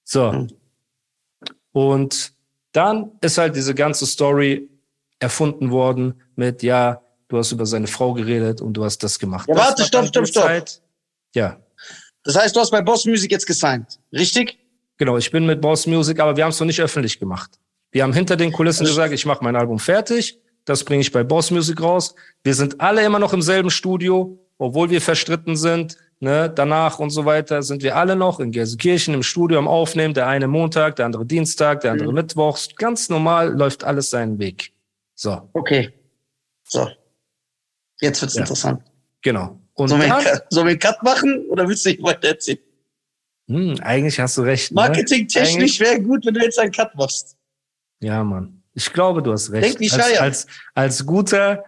So. 0.03 0.47
Und 1.71 2.33
dann 2.71 3.11
ist 3.21 3.37
halt 3.37 3.55
diese 3.55 3.73
ganze 3.73 4.05
Story 4.05 4.69
erfunden 5.19 5.71
worden 5.71 6.21
mit, 6.35 6.63
ja, 6.63 7.01
du 7.27 7.37
hast 7.37 7.51
über 7.51 7.65
seine 7.65 7.87
Frau 7.87 8.13
geredet 8.13 8.61
und 8.61 8.73
du 8.73 8.83
hast 8.83 9.01
das 9.03 9.17
gemacht. 9.17 9.47
Ja, 9.47 9.55
das 9.55 9.67
warte, 9.67 9.83
stopp, 9.83 10.05
stopp, 10.07 10.27
stopp. 10.27 10.43
Zeit. 10.43 10.81
Ja. 11.33 11.57
Das 12.23 12.35
heißt, 12.35 12.55
du 12.55 12.59
hast 12.59 12.71
bei 12.71 12.81
Boss 12.81 13.05
Music 13.05 13.31
jetzt 13.31 13.45
gesigned, 13.45 13.99
richtig? 14.11 14.59
Genau, 14.97 15.17
ich 15.17 15.31
bin 15.31 15.45
mit 15.45 15.61
Boss 15.61 15.87
Music, 15.87 16.19
aber 16.19 16.37
wir 16.37 16.43
haben 16.43 16.51
es 16.51 16.59
noch 16.59 16.67
nicht 16.67 16.81
öffentlich 16.81 17.19
gemacht. 17.19 17.59
Wir 17.91 18.03
haben 18.03 18.13
hinter 18.13 18.35
den 18.35 18.51
Kulissen 18.51 18.85
gesagt, 18.85 19.13
ich 19.13 19.25
mache 19.25 19.43
mein 19.43 19.55
Album 19.55 19.79
fertig, 19.79 20.39
das 20.65 20.83
bringe 20.83 21.01
ich 21.01 21.11
bei 21.11 21.23
Boss 21.23 21.51
Music 21.51 21.81
raus. 21.81 22.15
Wir 22.43 22.53
sind 22.53 22.79
alle 22.81 23.03
immer 23.03 23.19
noch 23.19 23.33
im 23.33 23.41
selben 23.41 23.69
Studio, 23.69 24.39
obwohl 24.57 24.89
wir 24.89 25.01
verstritten 25.01 25.55
sind. 25.55 25.97
Ne, 26.19 26.49
danach 26.49 26.99
und 26.99 27.09
so 27.09 27.25
weiter 27.25 27.63
sind 27.63 27.83
wir 27.83 27.97
alle 27.97 28.15
noch 28.15 28.39
in 28.39 28.51
Gelsenkirchen 28.51 29.13
im 29.13 29.23
Studio 29.23 29.57
am 29.57 29.67
Aufnehmen. 29.67 30.13
Der 30.13 30.27
eine 30.27 30.47
Montag, 30.47 30.95
der 30.95 31.05
andere 31.05 31.25
Dienstag, 31.25 31.81
der 31.81 31.91
andere 31.91 32.09
mhm. 32.09 32.15
Mittwochs. 32.15 32.73
Ganz 32.77 33.09
normal 33.09 33.51
läuft 33.51 33.83
alles 33.83 34.09
seinen 34.09 34.39
Weg. 34.39 34.71
So. 35.15 35.49
Okay. 35.51 35.91
So. 36.63 36.87
Jetzt 37.99 38.21
wird's 38.21 38.35
ja. 38.35 38.41
interessant. 38.41 38.83
Genau. 39.21 39.59
Und 39.73 39.89
sollen, 39.89 40.07
dann, 40.07 40.23
wir, 40.23 40.43
sollen 40.49 40.67
wir 40.67 40.71
einen 40.71 40.79
Cut 40.79 41.03
machen 41.03 41.45
oder 41.49 41.67
willst 41.67 41.85
du 41.85 41.89
nicht 41.89 42.01
weiter 42.01 42.29
erzählen? 42.29 42.59
Hm, 43.49 43.79
eigentlich 43.81 44.17
hast 44.17 44.37
du 44.37 44.43
recht. 44.43 44.71
Ne? 44.71 44.75
Marketingtechnisch 44.75 45.81
wäre 45.81 46.01
gut, 46.01 46.25
wenn 46.25 46.35
du 46.35 46.41
jetzt 46.41 46.57
einen 46.57 46.71
Cut 46.71 46.95
machst. 46.95 47.37
Ja, 47.99 48.23
Mann. 48.23 48.62
Ich 48.73 48.91
glaube, 48.91 49.21
du 49.21 49.31
hast 49.31 49.51
recht. 49.51 49.79
Denk 49.79 49.79
wie 49.79 49.91
als, 49.91 50.17
als, 50.17 50.47
als 50.73 51.05
guter 51.05 51.63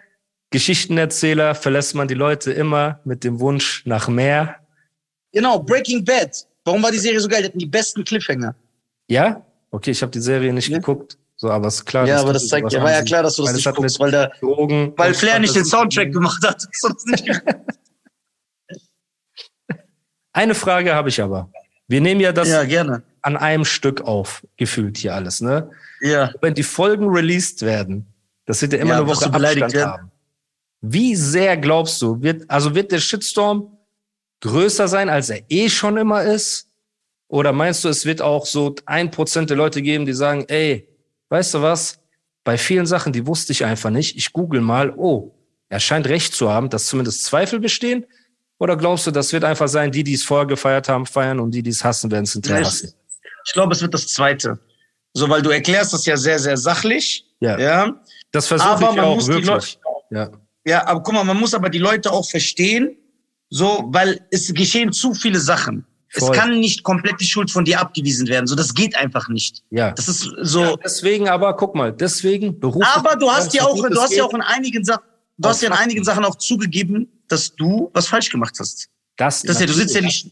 Geschichtenerzähler 0.50 1.56
verlässt 1.56 1.96
man 1.96 2.08
die 2.08 2.14
Leute 2.14 2.52
immer 2.52 3.00
mit 3.04 3.24
dem 3.24 3.40
Wunsch 3.40 3.86
nach 3.86 4.08
mehr. 4.08 4.56
Genau, 5.32 5.60
Breaking 5.60 6.04
Bad. 6.04 6.48
Warum 6.64 6.82
war 6.82 6.92
die 6.92 6.98
Serie 6.98 7.20
so 7.20 7.28
geil? 7.28 7.42
Die 7.42 7.48
hatten 7.48 7.60
die 7.60 7.66
besten 7.66 8.04
Cliffhanger. 8.04 8.56
Ja? 9.08 9.46
Okay, 9.72 9.92
ich 9.92 10.02
habe 10.02 10.12
die 10.12 10.22
Serie 10.22 10.54
nicht 10.54 10.70
ja. 10.70 10.78
geguckt. 10.78 11.18
So, 11.38 11.52
aber 11.52 11.68
es 11.68 11.76
ist 11.76 11.86
klar. 11.86 12.08
Ja, 12.08 12.22
aber 12.22 12.34
das 12.34 12.48
zeigt, 12.48 12.72
ja, 12.72 12.82
war 12.82 12.92
ja 12.92 13.04
klar, 13.04 13.22
dass 13.24 13.36
du 13.36 13.44
das 13.44 13.54
nicht 13.54 13.76
guckst, 13.76 14.00
weil 14.00 14.12
der, 14.12 14.32
Drogen 14.40 14.94
weil 14.96 15.14
Flair 15.14 15.40
nicht 15.40 15.56
den 15.56 15.66
Soundtrack 15.66 16.12
gemacht 16.12 16.42
hat. 16.48 16.66
Eine 20.32 20.56
Frage 20.56 20.96
habe 20.96 21.10
ich 21.10 21.22
aber. 21.22 21.50
Wir 21.88 22.02
nehmen 22.02 22.22
ja 22.22 22.32
das 22.32 22.48
ja, 22.48 22.62
an 23.22 23.38
einem 23.38 23.66
Stück 23.66 24.02
auf, 24.02 24.46
gefühlt 24.58 24.98
hier 24.98 25.14
alles, 25.14 25.42
ne? 25.42 25.70
Ja. 26.06 26.32
Wenn 26.42 26.54
die 26.54 26.64
Folgen 26.64 27.10
released 27.10 27.62
werden, 27.64 28.06
das 28.46 28.62
wird 28.62 28.74
ja 28.74 28.80
immer 28.80 28.92
ja, 28.92 28.98
eine 28.98 29.08
Woche 29.08 29.26
Abstand 29.26 29.74
werden. 29.74 29.92
haben. 29.92 30.12
Wie 30.82 31.16
sehr 31.16 31.58
glaubst 31.58 32.00
du, 32.02 32.22
wird, 32.22 32.50
also 32.50 32.76
wird 32.76 32.92
der 32.92 33.00
Shitstorm 33.00 33.76
größer 34.42 34.88
sein, 34.88 35.10
als 35.10 35.32
er 35.32 35.42
eh 35.50 35.68
schon 35.68 35.98
immer 35.98 36.24
ist? 36.24 36.70
Oder 37.28 37.54
meinst 37.54 37.84
du, 37.84 37.90
es 37.90 38.06
wird 38.06 38.22
auch 38.22 38.46
so 38.46 38.76
ein 38.86 39.10
Prozent 39.10 39.50
der 39.50 39.58
Leute 39.58 39.82
geben, 39.82 40.06
die 40.06 40.14
sagen, 40.14 40.46
ey, 40.48 40.88
weißt 41.30 41.56
du 41.56 41.62
was? 41.64 42.00
Bei 42.44 42.60
vielen 42.60 42.86
Sachen, 42.86 43.12
die 43.12 43.26
wusste 43.26 43.52
ich 43.52 43.66
einfach 43.66 43.90
nicht. 43.90 44.16
Ich 44.16 44.32
google 44.32 44.62
mal, 44.62 44.94
oh, 44.96 45.34
er 45.70 45.80
scheint 45.80 46.06
recht 46.06 46.36
zu 46.36 46.52
haben, 46.52 46.70
dass 46.70 46.86
zumindest 46.86 47.24
Zweifel 47.24 47.60
bestehen. 47.60 48.06
Oder 48.60 48.78
glaubst 48.78 49.08
du, 49.08 49.12
das 49.12 49.34
wird 49.34 49.44
einfach 49.44 49.68
sein, 49.68 49.92
die, 49.92 50.04
die 50.04 50.14
es 50.14 50.24
vorher 50.24 50.46
gefeiert 50.46 50.88
haben, 50.88 51.08
feiern 51.08 51.40
und 51.40 51.52
die, 51.52 51.64
die 51.64 51.72
es 51.72 51.84
hassen, 51.84 52.12
werden 52.12 52.26
es 52.26 52.34
hinterher 52.34 52.64
hassen? 52.64 52.94
Ich 53.48 53.54
glaube, 53.54 53.74
es 53.74 53.82
wird 53.82 53.94
das 53.96 54.08
Zweite. 54.08 54.60
So, 55.18 55.30
weil 55.30 55.42
du 55.42 55.50
erklärst 55.50 55.94
das 55.94 56.06
ja 56.06 56.18
sehr, 56.18 56.38
sehr 56.40 56.58
sachlich. 56.58 57.26
Ja. 57.40 57.58
ja. 57.58 57.96
Das 58.32 58.48
versuche 58.48 58.90
ich 58.92 59.00
auch 59.00 59.28
wirklich. 59.28 59.80
ja. 60.12 60.30
ja, 60.66 60.88
aber 60.88 61.02
guck 61.02 61.14
mal, 61.14 61.24
man 61.24 61.40
muss 61.40 61.54
aber 61.54 61.70
die 61.70 61.80
Leute 61.80 62.12
auch 62.12 62.30
verstehen, 62.30 62.98
so, 63.50 63.86
weil 63.88 64.20
es 64.30 64.54
geschehen 64.54 64.92
zu 64.92 65.14
viele 65.14 65.40
Sachen. 65.40 65.86
Voll. 66.10 66.32
Es 66.32 66.38
kann 66.38 66.60
nicht 66.60 66.84
komplett 66.84 67.20
die 67.20 67.26
Schuld 67.26 67.50
von 67.50 67.64
dir 67.64 67.80
abgewiesen 67.80 68.28
werden. 68.28 68.48
So, 68.48 68.56
das 68.56 68.74
geht 68.74 68.96
einfach 68.98 69.30
nicht. 69.30 69.64
Ja. 69.70 69.92
Das 69.92 70.08
ist 70.10 70.30
so. 70.42 70.62
Ja, 70.62 70.76
deswegen 70.84 71.30
aber, 71.30 71.56
guck 71.56 71.76
mal, 71.76 71.92
deswegen 71.92 72.60
Beruf. 72.60 72.84
Aber 72.96 73.16
du 73.16 73.30
hast 73.30 73.54
ja 73.54 73.64
auch, 73.64 73.76
du 73.76 74.02
hast 74.02 74.16
ja 74.16 74.24
auch 74.24 74.34
in 74.34 74.42
einigen 74.42 74.84
Sachen, 74.84 75.04
du 75.38 75.50
hast 75.50 75.62
ja 75.62 75.70
in 75.70 75.74
einigen 75.74 76.04
Sachen 76.04 76.26
auch 76.26 76.36
zugegeben, 76.36 77.08
dass 77.28 77.56
du 77.56 77.90
was 77.94 78.08
falsch 78.08 78.30
gemacht 78.30 78.56
hast. 78.60 78.90
Das, 79.18 79.42
das 79.42 79.56
ist 79.56 79.62
ja, 79.62 79.68
du 79.68 79.74
sitzt 79.74 79.96
ja 79.96 80.02
nicht. 80.02 80.32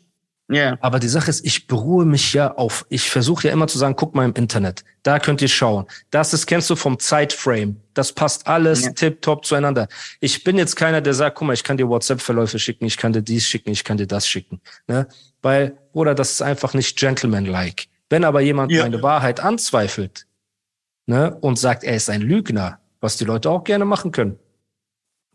Ja. 0.49 0.77
Aber 0.81 0.99
die 0.99 1.07
Sache 1.07 1.29
ist, 1.29 1.45
ich 1.45 1.67
beruhe 1.67 2.05
mich 2.05 2.33
ja 2.33 2.53
auf. 2.55 2.85
Ich 2.89 3.09
versuche 3.09 3.47
ja 3.47 3.53
immer 3.53 3.67
zu 3.67 3.77
sagen, 3.77 3.95
guck 3.95 4.13
mal 4.13 4.25
im 4.25 4.33
Internet. 4.33 4.83
Da 5.01 5.19
könnt 5.19 5.41
ihr 5.41 5.47
schauen. 5.47 5.85
Das 6.11 6.33
ist, 6.33 6.45
kennst 6.45 6.69
du 6.69 6.75
vom 6.75 6.99
Zeitframe. 6.99 7.77
Das 7.93 8.11
passt 8.11 8.47
alles 8.47 8.85
ja. 8.85 8.91
tipptopp 8.91 9.45
zueinander. 9.45 9.87
Ich 10.19 10.43
bin 10.43 10.57
jetzt 10.57 10.75
keiner, 10.75 11.01
der 11.01 11.13
sagt, 11.13 11.37
guck 11.37 11.47
mal, 11.47 11.53
ich 11.53 11.63
kann 11.63 11.77
dir 11.77 11.87
WhatsApp-Verläufe 11.87 12.59
schicken, 12.59 12.85
ich 12.85 12.97
kann 12.97 13.13
dir 13.13 13.21
dies 13.21 13.45
schicken, 13.45 13.71
ich 13.71 13.83
kann 13.83 13.97
dir 13.97 14.07
das 14.07 14.27
schicken. 14.27 14.61
Ne? 14.87 15.07
Weil, 15.41 15.77
oder 15.93 16.13
das 16.13 16.31
ist 16.31 16.41
einfach 16.41 16.73
nicht 16.73 16.97
gentleman-like. 16.97 17.87
Wenn 18.09 18.25
aber 18.25 18.41
jemand 18.41 18.71
ja. 18.71 18.83
meine 18.83 19.01
Wahrheit 19.01 19.39
anzweifelt 19.39 20.27
ne, 21.05 21.35
und 21.41 21.57
sagt, 21.57 21.83
er 21.83 21.95
ist 21.95 22.09
ein 22.09 22.21
Lügner, 22.21 22.79
was 22.99 23.17
die 23.17 23.25
Leute 23.25 23.49
auch 23.49 23.63
gerne 23.63 23.85
machen 23.85 24.11
können, 24.11 24.37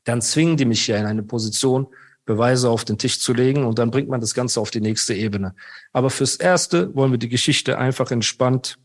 dann 0.04 0.22
zwingen 0.22 0.56
die 0.56 0.64
mich 0.64 0.86
ja 0.86 0.96
in 0.96 1.06
eine 1.06 1.22
Position, 1.22 1.88
Beweise 2.28 2.68
auf 2.68 2.84
den 2.84 2.98
Tisch 2.98 3.20
zu 3.20 3.32
legen 3.32 3.64
und 3.64 3.78
dann 3.78 3.90
bringt 3.90 4.10
man 4.10 4.20
das 4.20 4.34
Ganze 4.34 4.60
auf 4.60 4.70
die 4.70 4.82
nächste 4.82 5.14
Ebene. 5.14 5.54
Aber 5.94 6.10
fürs 6.10 6.36
Erste 6.36 6.94
wollen 6.94 7.10
wir 7.10 7.18
die 7.18 7.30
Geschichte 7.30 7.78
einfach 7.78 8.10
entspannt 8.10 8.78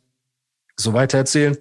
so 0.78 0.94
weitererzählen. 0.94 1.58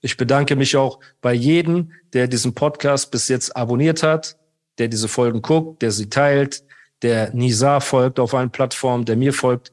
Ich 0.00 0.16
bedanke 0.16 0.56
mich 0.56 0.76
auch 0.76 0.98
bei 1.20 1.34
jedem, 1.34 1.92
der 2.14 2.26
diesen 2.26 2.54
Podcast 2.54 3.10
bis 3.10 3.28
jetzt 3.28 3.54
abonniert 3.54 4.02
hat, 4.02 4.38
der 4.78 4.88
diese 4.88 5.08
Folgen 5.08 5.42
guckt, 5.42 5.82
der 5.82 5.90
sie 5.90 6.08
teilt, 6.08 6.64
der 7.02 7.34
Nisa 7.34 7.80
folgt 7.80 8.18
auf 8.18 8.32
allen 8.32 8.50
Plattformen, 8.50 9.04
der 9.04 9.16
mir 9.16 9.34
folgt. 9.34 9.72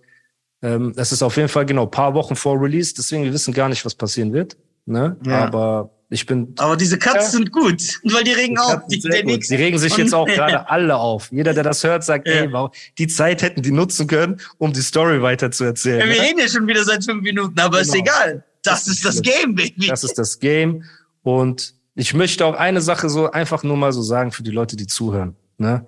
Ähm, 0.62 0.92
das 0.98 1.14
ist 1.14 1.24
auf 1.24 1.38
jeden 1.38 1.48
Fall 1.48 1.66
genau 1.66 1.86
paar 1.86 2.14
Wochen 2.14 2.36
vor 2.36 2.62
Release, 2.62 2.94
deswegen 2.94 3.24
wir 3.24 3.32
wissen 3.32 3.54
gar 3.54 3.70
nicht, 3.70 3.86
was 3.86 3.96
passieren 3.96 4.34
wird. 4.34 4.58
Ne? 4.86 5.16
Ja. 5.26 5.46
Aber 5.46 5.92
ich 6.14 6.26
bin. 6.26 6.54
Aber 6.58 6.78
diese 6.78 6.98
Cuts 6.98 7.16
ja, 7.16 7.22
sind 7.24 7.52
gut, 7.52 7.82
weil 8.04 8.24
die 8.24 8.32
regen 8.32 8.56
die 8.56 8.60
auf. 8.60 8.88
Die, 8.88 9.00
die 9.00 9.42
Sie 9.42 9.56
regen 9.56 9.78
sich 9.78 9.98
jetzt 9.98 10.14
auch 10.14 10.26
gerade 10.28 10.70
alle 10.70 10.96
auf. 10.96 11.32
Jeder, 11.32 11.54
der 11.54 11.64
das 11.64 11.84
hört, 11.84 12.04
sagt, 12.04 12.28
ja. 12.28 12.36
ey, 12.36 12.52
wow, 12.52 12.76
die 12.98 13.08
Zeit 13.08 13.42
hätten 13.42 13.62
die 13.62 13.72
nutzen 13.72 14.08
können, 14.08 14.40
um 14.58 14.72
die 14.72 14.82
Story 14.82 15.22
weiter 15.22 15.52
zu 15.52 15.64
erzählen. 15.64 16.00
Ja, 16.00 16.08
wir 16.08 16.22
ne? 16.22 16.28
reden 16.30 16.40
ja 16.40 16.48
schon 16.48 16.68
wieder 16.68 16.84
seit 16.84 17.04
fünf 17.04 17.22
Minuten, 17.22 17.60
aber 17.60 17.82
genau. 17.82 17.82
ist 17.82 17.96
egal. 17.96 18.44
Das, 18.64 18.86
das 18.86 18.96
ist 18.96 19.06
das 19.06 19.22
Game, 19.22 19.56
Baby. 19.56 19.88
Das 19.88 20.04
ist 20.04 20.18
das 20.18 20.40
Game. 20.40 20.84
Und 21.22 21.74
ich 21.96 22.14
möchte 22.14 22.46
auch 22.46 22.56
eine 22.56 22.82
Sache 22.82 23.10
so 23.10 23.30
einfach 23.32 23.64
nur 23.64 23.76
mal 23.76 23.92
so 23.92 24.02
sagen 24.02 24.32
für 24.32 24.44
die 24.44 24.52
Leute, 24.52 24.76
die 24.76 24.88
zuhören. 24.88 25.36
Ne? 25.58 25.86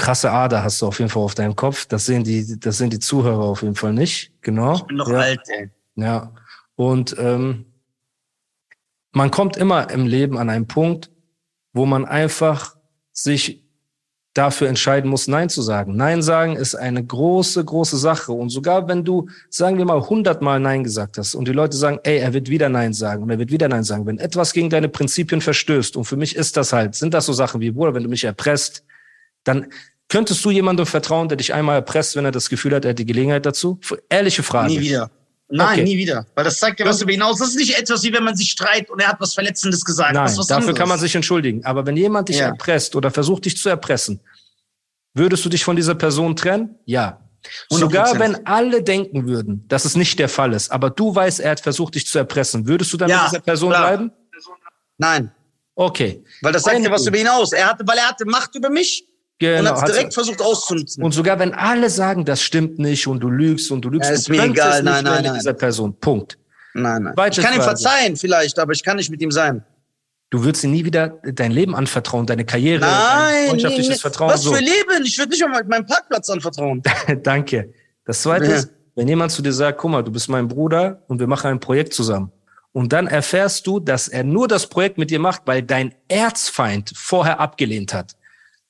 krasse 0.00 0.30
Ader 0.30 0.64
hast 0.64 0.80
du 0.80 0.86
auf 0.86 0.98
jeden 0.98 1.10
Fall 1.10 1.22
auf 1.22 1.34
deinem 1.34 1.54
Kopf. 1.54 1.86
Das 1.86 2.06
sehen 2.06 2.24
die, 2.24 2.58
das 2.58 2.78
sehen 2.78 2.90
die 2.90 2.98
Zuhörer 2.98 3.44
auf 3.44 3.62
jeden 3.62 3.74
Fall 3.74 3.92
nicht. 3.92 4.32
Genau. 4.40 4.76
Ich 4.76 4.82
bin 4.84 4.96
noch 4.96 5.08
ja. 5.08 5.18
alt, 5.18 5.40
ey. 5.48 5.70
Ja. 5.96 6.32
Und 6.74 7.14
ähm, 7.18 7.66
man 9.12 9.30
kommt 9.30 9.56
immer 9.56 9.90
im 9.90 10.06
Leben 10.06 10.38
an 10.38 10.50
einen 10.50 10.66
Punkt, 10.66 11.10
wo 11.72 11.86
man 11.86 12.04
einfach 12.04 12.76
sich 13.12 13.64
dafür 14.34 14.68
entscheiden 14.68 15.10
muss, 15.10 15.26
Nein 15.26 15.48
zu 15.48 15.60
sagen. 15.60 15.96
Nein 15.96 16.22
sagen 16.22 16.54
ist 16.54 16.76
eine 16.76 17.04
große, 17.04 17.64
große 17.64 17.96
Sache. 17.96 18.32
Und 18.32 18.50
sogar 18.50 18.86
wenn 18.86 19.04
du, 19.04 19.28
sagen 19.48 19.76
wir 19.76 19.84
mal, 19.84 20.08
hundertmal 20.08 20.60
Nein 20.60 20.84
gesagt 20.84 21.18
hast 21.18 21.34
und 21.34 21.48
die 21.48 21.52
Leute 21.52 21.76
sagen, 21.76 21.98
ey, 22.04 22.18
er 22.18 22.32
wird 22.32 22.48
wieder 22.48 22.68
Nein 22.68 22.92
sagen 22.92 23.24
und 23.24 23.30
er 23.30 23.38
wird 23.38 23.50
wieder 23.50 23.68
Nein 23.68 23.82
sagen, 23.82 24.06
wenn 24.06 24.18
etwas 24.18 24.52
gegen 24.52 24.70
deine 24.70 24.88
Prinzipien 24.88 25.40
verstößt, 25.40 25.96
und 25.96 26.04
für 26.04 26.16
mich 26.16 26.36
ist 26.36 26.56
das 26.56 26.72
halt, 26.72 26.94
sind 26.94 27.12
das 27.12 27.26
so 27.26 27.32
Sachen 27.32 27.60
wie, 27.60 27.72
Bruder, 27.72 27.94
wenn 27.94 28.04
du 28.04 28.08
mich 28.08 28.22
erpresst, 28.24 28.84
dann 29.42 29.66
könntest 30.08 30.44
du 30.44 30.50
jemandem 30.50 30.86
vertrauen, 30.86 31.28
der 31.28 31.36
dich 31.36 31.52
einmal 31.52 31.76
erpresst, 31.76 32.14
wenn 32.14 32.24
er 32.24 32.32
das 32.32 32.48
Gefühl 32.48 32.74
hat, 32.74 32.84
er 32.84 32.90
hat 32.90 32.98
die 32.98 33.06
Gelegenheit 33.06 33.46
dazu? 33.46 33.80
Ehrliche 34.08 34.44
Frage. 34.44 34.74
Nie 34.74 34.80
wieder. 34.80 35.10
Nein, 35.50 35.80
okay. 35.80 35.82
nie 35.82 35.98
wieder. 35.98 36.26
Weil 36.34 36.44
das 36.44 36.58
zeigt 36.58 36.80
ja 36.80 36.86
was 36.86 37.02
über 37.02 37.12
hinaus. 37.12 37.38
Das 37.38 37.48
ist 37.48 37.56
nicht 37.56 37.76
etwas, 37.76 38.02
wie 38.02 38.12
wenn 38.12 38.22
man 38.22 38.36
sich 38.36 38.50
streitet 38.50 38.90
und 38.90 39.00
er 39.00 39.08
hat 39.08 39.20
was 39.20 39.34
Verletzendes 39.34 39.84
gesagt. 39.84 40.14
Nein, 40.14 40.26
dafür 40.26 40.56
anderes. 40.56 40.76
kann 40.76 40.88
man 40.88 40.98
sich 40.98 41.14
entschuldigen. 41.14 41.64
Aber 41.64 41.84
wenn 41.86 41.96
jemand 41.96 42.28
dich 42.28 42.38
ja. 42.38 42.46
erpresst 42.46 42.94
oder 42.94 43.10
versucht, 43.10 43.44
dich 43.44 43.56
zu 43.56 43.68
erpressen, 43.68 44.20
würdest 45.14 45.44
du 45.44 45.48
dich 45.48 45.64
von 45.64 45.76
dieser 45.76 45.94
Person 45.94 46.36
trennen? 46.36 46.76
Ja. 46.84 47.20
100%. 47.70 47.78
Sogar 47.78 48.18
wenn 48.18 48.46
alle 48.46 48.82
denken 48.82 49.26
würden, 49.26 49.64
dass 49.66 49.84
es 49.84 49.96
nicht 49.96 50.18
der 50.18 50.28
Fall 50.28 50.52
ist, 50.52 50.70
aber 50.70 50.90
du 50.90 51.14
weißt, 51.14 51.40
er 51.40 51.52
hat 51.52 51.60
versucht, 51.60 51.94
dich 51.94 52.06
zu 52.06 52.18
erpressen, 52.18 52.66
würdest 52.66 52.92
du 52.92 52.96
dann 52.96 53.08
ja, 53.08 53.22
mit 53.22 53.32
dieser 53.32 53.42
Person 53.42 53.70
klar. 53.70 53.88
bleiben? 53.88 54.12
Nein. 54.98 55.32
Okay. 55.74 56.22
Weil 56.42 56.52
das 56.52 56.64
sagt 56.64 56.78
ja 56.78 56.90
was 56.90 57.06
über 57.06 57.16
hinaus. 57.16 57.52
Er 57.52 57.68
hatte, 57.68 57.84
weil 57.86 57.96
er 57.96 58.08
hatte 58.08 58.26
Macht 58.26 58.54
über 58.54 58.68
mich 58.68 59.06
Genau, 59.40 59.72
und 59.72 59.80
hat 59.80 59.88
direkt 59.88 60.12
versucht 60.12 60.42
auszunutzen. 60.42 61.02
Und 61.02 61.12
sogar 61.12 61.38
wenn 61.38 61.54
alle 61.54 61.88
sagen, 61.88 62.26
das 62.26 62.42
stimmt 62.42 62.78
nicht 62.78 63.06
und 63.06 63.20
du 63.20 63.30
lügst 63.30 63.70
und 63.70 63.82
du 63.82 63.88
lügst, 63.88 64.10
ja, 64.10 64.14
ist 64.14 64.28
mir 64.28 64.44
egal. 64.44 64.82
Nein, 64.82 65.02
nein, 65.02 65.24
nein. 65.24 65.34
dieser 65.34 65.54
Person. 65.54 65.98
Punkt. 65.98 66.36
Nein, 66.74 67.04
nein. 67.04 67.16
Weite 67.16 67.40
ich 67.40 67.46
kann 67.46 67.56
ihm 67.56 67.62
verzeihen 67.62 68.16
vielleicht, 68.16 68.58
aber 68.58 68.72
ich 68.72 68.84
kann 68.84 68.98
nicht 68.98 69.10
mit 69.10 69.22
ihm 69.22 69.30
sein. 69.30 69.64
Du 70.28 70.44
würdest 70.44 70.62
ihm 70.62 70.72
nie 70.72 70.84
wieder 70.84 71.18
dein 71.24 71.52
Leben 71.52 71.74
anvertrauen, 71.74 72.26
deine 72.26 72.44
Karriere, 72.44 72.82
nein, 72.82 72.90
dein 72.90 73.48
freundschaftliches 73.48 73.96
nee, 73.96 74.00
Vertrauen. 74.00 74.30
Was 74.30 74.42
so. 74.42 74.52
für 74.52 74.60
Leben? 74.60 75.04
Ich 75.04 75.18
würde 75.18 75.30
nicht 75.30 75.40
mal 75.40 75.64
meinen 75.64 75.86
Parkplatz 75.86 76.28
anvertrauen. 76.28 76.82
Danke. 77.22 77.72
Das 78.04 78.20
Zweite 78.22 78.44
ja. 78.44 78.56
ist, 78.56 78.70
wenn 78.94 79.08
jemand 79.08 79.32
zu 79.32 79.40
dir 79.40 79.54
sagt, 79.54 79.78
guck 79.78 79.90
mal, 79.90 80.04
du 80.04 80.12
bist 80.12 80.28
mein 80.28 80.46
Bruder 80.48 81.02
und 81.08 81.18
wir 81.18 81.26
machen 81.26 81.50
ein 81.50 81.60
Projekt 81.60 81.94
zusammen. 81.94 82.30
Und 82.72 82.92
dann 82.92 83.06
erfährst 83.06 83.66
du, 83.66 83.80
dass 83.80 84.06
er 84.06 84.22
nur 84.22 84.46
das 84.46 84.66
Projekt 84.66 84.98
mit 84.98 85.10
dir 85.10 85.18
macht, 85.18 85.42
weil 85.46 85.62
dein 85.62 85.94
Erzfeind 86.08 86.92
vorher 86.94 87.40
abgelehnt 87.40 87.94
hat. 87.94 88.14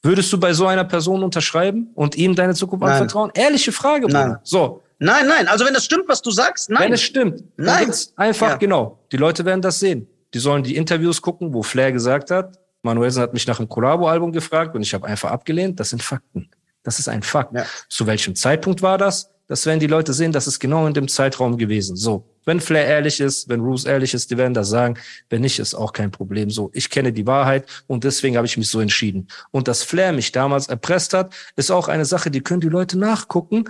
Würdest 0.03 0.33
du 0.33 0.41
bei 0.41 0.53
so 0.53 0.67
einer 0.67 0.85
Person 0.85 1.23
unterschreiben 1.23 1.91
und 1.95 2.17
ihm 2.17 2.35
deine 2.35 2.55
Zukunft 2.55 2.85
nein. 2.85 2.93
anvertrauen? 2.93 3.31
Ehrliche 3.35 3.73
Frage, 3.73 4.07
Bruder. 4.07 4.27
Nein. 4.27 4.39
So. 4.43 4.83
Nein, 4.99 5.27
nein. 5.27 5.49
Also 5.49 5.65
wenn 5.65 5.75
das 5.75 5.85
stimmt, 5.85 6.05
was 6.09 6.23
du 6.23 6.31
sagst, 6.31 6.71
nein. 6.71 6.85
Wenn 6.85 6.93
es 6.93 7.03
stimmt, 7.03 7.45
nein. 7.57 7.93
Einfach, 8.17 8.51
ja. 8.51 8.57
genau. 8.57 8.99
Die 9.13 9.17
Leute 9.17 9.45
werden 9.45 9.63
das 9.63 9.79
sehen. 9.79 10.07
Die 10.33 10.39
sollen 10.39 10.63
die 10.63 10.77
Interviews 10.77 11.21
gucken, 11.21 11.53
wo 11.53 11.63
Flair 11.63 11.93
gesagt 11.93 12.31
hat, 12.31 12.59
Manuelsen 12.83 13.23
hat 13.23 13.35
mich 13.35 13.47
nach 13.47 13.59
einem 13.59 13.69
Collabo-Album 13.69 14.33
gefragt 14.33 14.75
und 14.75 14.83
ich 14.83 14.95
habe 14.95 15.07
einfach 15.07 15.31
abgelehnt. 15.31 15.81
Das 15.81 15.91
sind 15.91 16.03
Fakten. 16.03 16.51
Das 16.83 16.99
ist 16.99 17.09
ein 17.09 17.23
Fakt. 17.23 17.55
Ja. 17.55 17.65
Zu 17.89 18.07
welchem 18.07 18.35
Zeitpunkt 18.35 18.81
war 18.81 18.97
das? 18.97 19.31
Das 19.47 19.67
werden 19.67 19.81
die 19.81 19.87
Leute 19.87 20.13
sehen, 20.13 20.33
das 20.33 20.47
ist 20.47 20.61
genau 20.61 20.87
in 20.87 20.95
dem 20.95 21.09
Zeitraum 21.09 21.59
gewesen. 21.59 21.97
So. 21.97 22.25
Wenn 22.45 22.61
Flair 22.61 22.87
ehrlich 22.87 23.21
ist, 23.21 23.49
wenn 23.49 23.61
Roos 23.61 23.85
ehrlich 23.85 24.15
ist, 24.15 24.31
die 24.31 24.39
werden 24.39 24.55
das 24.55 24.69
sagen. 24.69 24.95
Wenn 25.29 25.43
nicht, 25.43 25.59
ist 25.59 25.75
auch 25.75 25.93
kein 25.93 26.11
Problem. 26.11 26.51
So, 26.51 26.71
ich 26.73 26.91
kenne 26.91 27.13
die 27.13 27.27
Wahrheit 27.27 27.67
und 27.87 28.05
deswegen 28.05 28.37
habe 28.37 28.47
ich 28.47 28.57
mich 28.57 28.69
so 28.69 28.81
entschieden. 28.81 29.29
Und 29.51 29.69
dass 29.69 29.83
Flair 29.83 30.13
mich 30.13 30.33
damals 30.33 30.69
erpresst 30.69 31.13
hat, 31.13 31.35
ist 31.57 31.71
auch 31.71 31.89
eine 31.89 32.05
Sache, 32.05 32.31
die 32.31 32.41
können 32.41 32.61
die 32.61 32.69
Leute 32.69 32.99
nachgucken. 32.99 33.65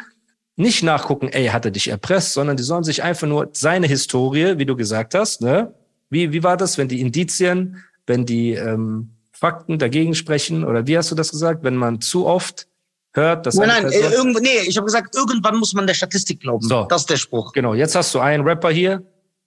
Nicht 0.56 0.82
nachgucken, 0.82 1.28
ey, 1.28 1.46
hat 1.46 1.64
er 1.64 1.70
dich 1.70 1.88
erpresst, 1.88 2.34
sondern 2.34 2.56
die 2.56 2.62
sollen 2.62 2.84
sich 2.84 3.02
einfach 3.02 3.26
nur 3.26 3.48
seine 3.52 3.86
Historie, 3.86 4.58
wie 4.58 4.66
du 4.66 4.76
gesagt 4.76 5.14
hast, 5.14 5.40
ne? 5.40 5.74
Wie, 6.10 6.32
wie 6.32 6.42
war 6.42 6.56
das, 6.56 6.76
wenn 6.76 6.88
die 6.88 7.00
Indizien, 7.00 7.84
wenn 8.06 8.26
die 8.26 8.52
ähm, 8.52 9.10
Fakten 9.30 9.78
dagegen 9.78 10.14
sprechen? 10.14 10.64
Oder 10.64 10.86
wie 10.86 10.98
hast 10.98 11.10
du 11.10 11.14
das 11.14 11.30
gesagt? 11.30 11.62
Wenn 11.62 11.76
man 11.76 12.00
zu 12.00 12.26
oft 12.26 12.66
hört, 13.12 13.46
dass 13.46 13.56
Nein, 13.56 13.68
nein, 13.68 13.92
äh, 13.92 13.98
irgend, 13.98 14.40
nee, 14.40 14.48
ich 14.66 14.76
habe 14.76 14.86
gesagt, 14.86 15.14
irgendwann 15.14 15.56
muss 15.56 15.72
man 15.74 15.86
der 15.86 15.94
Statistik 15.94 16.40
glauben. 16.40 16.66
So. 16.66 16.84
Das 16.84 17.02
ist 17.02 17.10
der 17.10 17.16
Spruch. 17.16 17.52
Genau, 17.52 17.74
jetzt 17.74 17.94
hast 17.94 18.14
du 18.14 18.20
einen 18.20 18.46
Rapper 18.46 18.70
hier, 18.70 19.02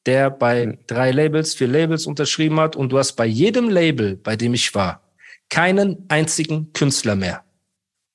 der 0.06 0.30
bei 0.30 0.63
hm. 0.63 0.78
drei 0.88 1.12
Labels, 1.12 1.54
vier 1.54 1.67
Labels 1.67 2.06
unterschrieben 2.06 2.60
hat 2.60 2.76
und 2.76 2.91
du 2.91 2.97
hast 2.97 3.13
bei 3.13 3.26
jedem 3.26 3.69
Label, 3.69 4.17
bei 4.17 4.36
dem 4.36 4.54
ich 4.54 4.73
war, 4.76 5.02
keinen 5.49 6.06
einzigen 6.10 6.73
Künstler 6.73 7.15
mehr. 7.15 7.43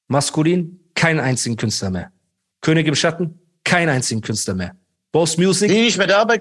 Maskulin, 0.09 0.81
keinen 0.95 1.21
einzigen 1.21 1.57
Künstler 1.57 1.91
mehr. 1.91 2.13
König 2.61 2.87
im 2.87 2.95
Schatten, 2.95 3.39
keinen 3.65 3.91
einzigen 3.91 4.21
Künstler 4.21 4.55
mehr. 4.55 4.75
Boss 5.13 5.39
Music. 5.39 5.71
Die 5.71 5.81
nicht 5.81 5.99
mehr 5.99 6.07
da, 6.07 6.23
aber 6.23 6.37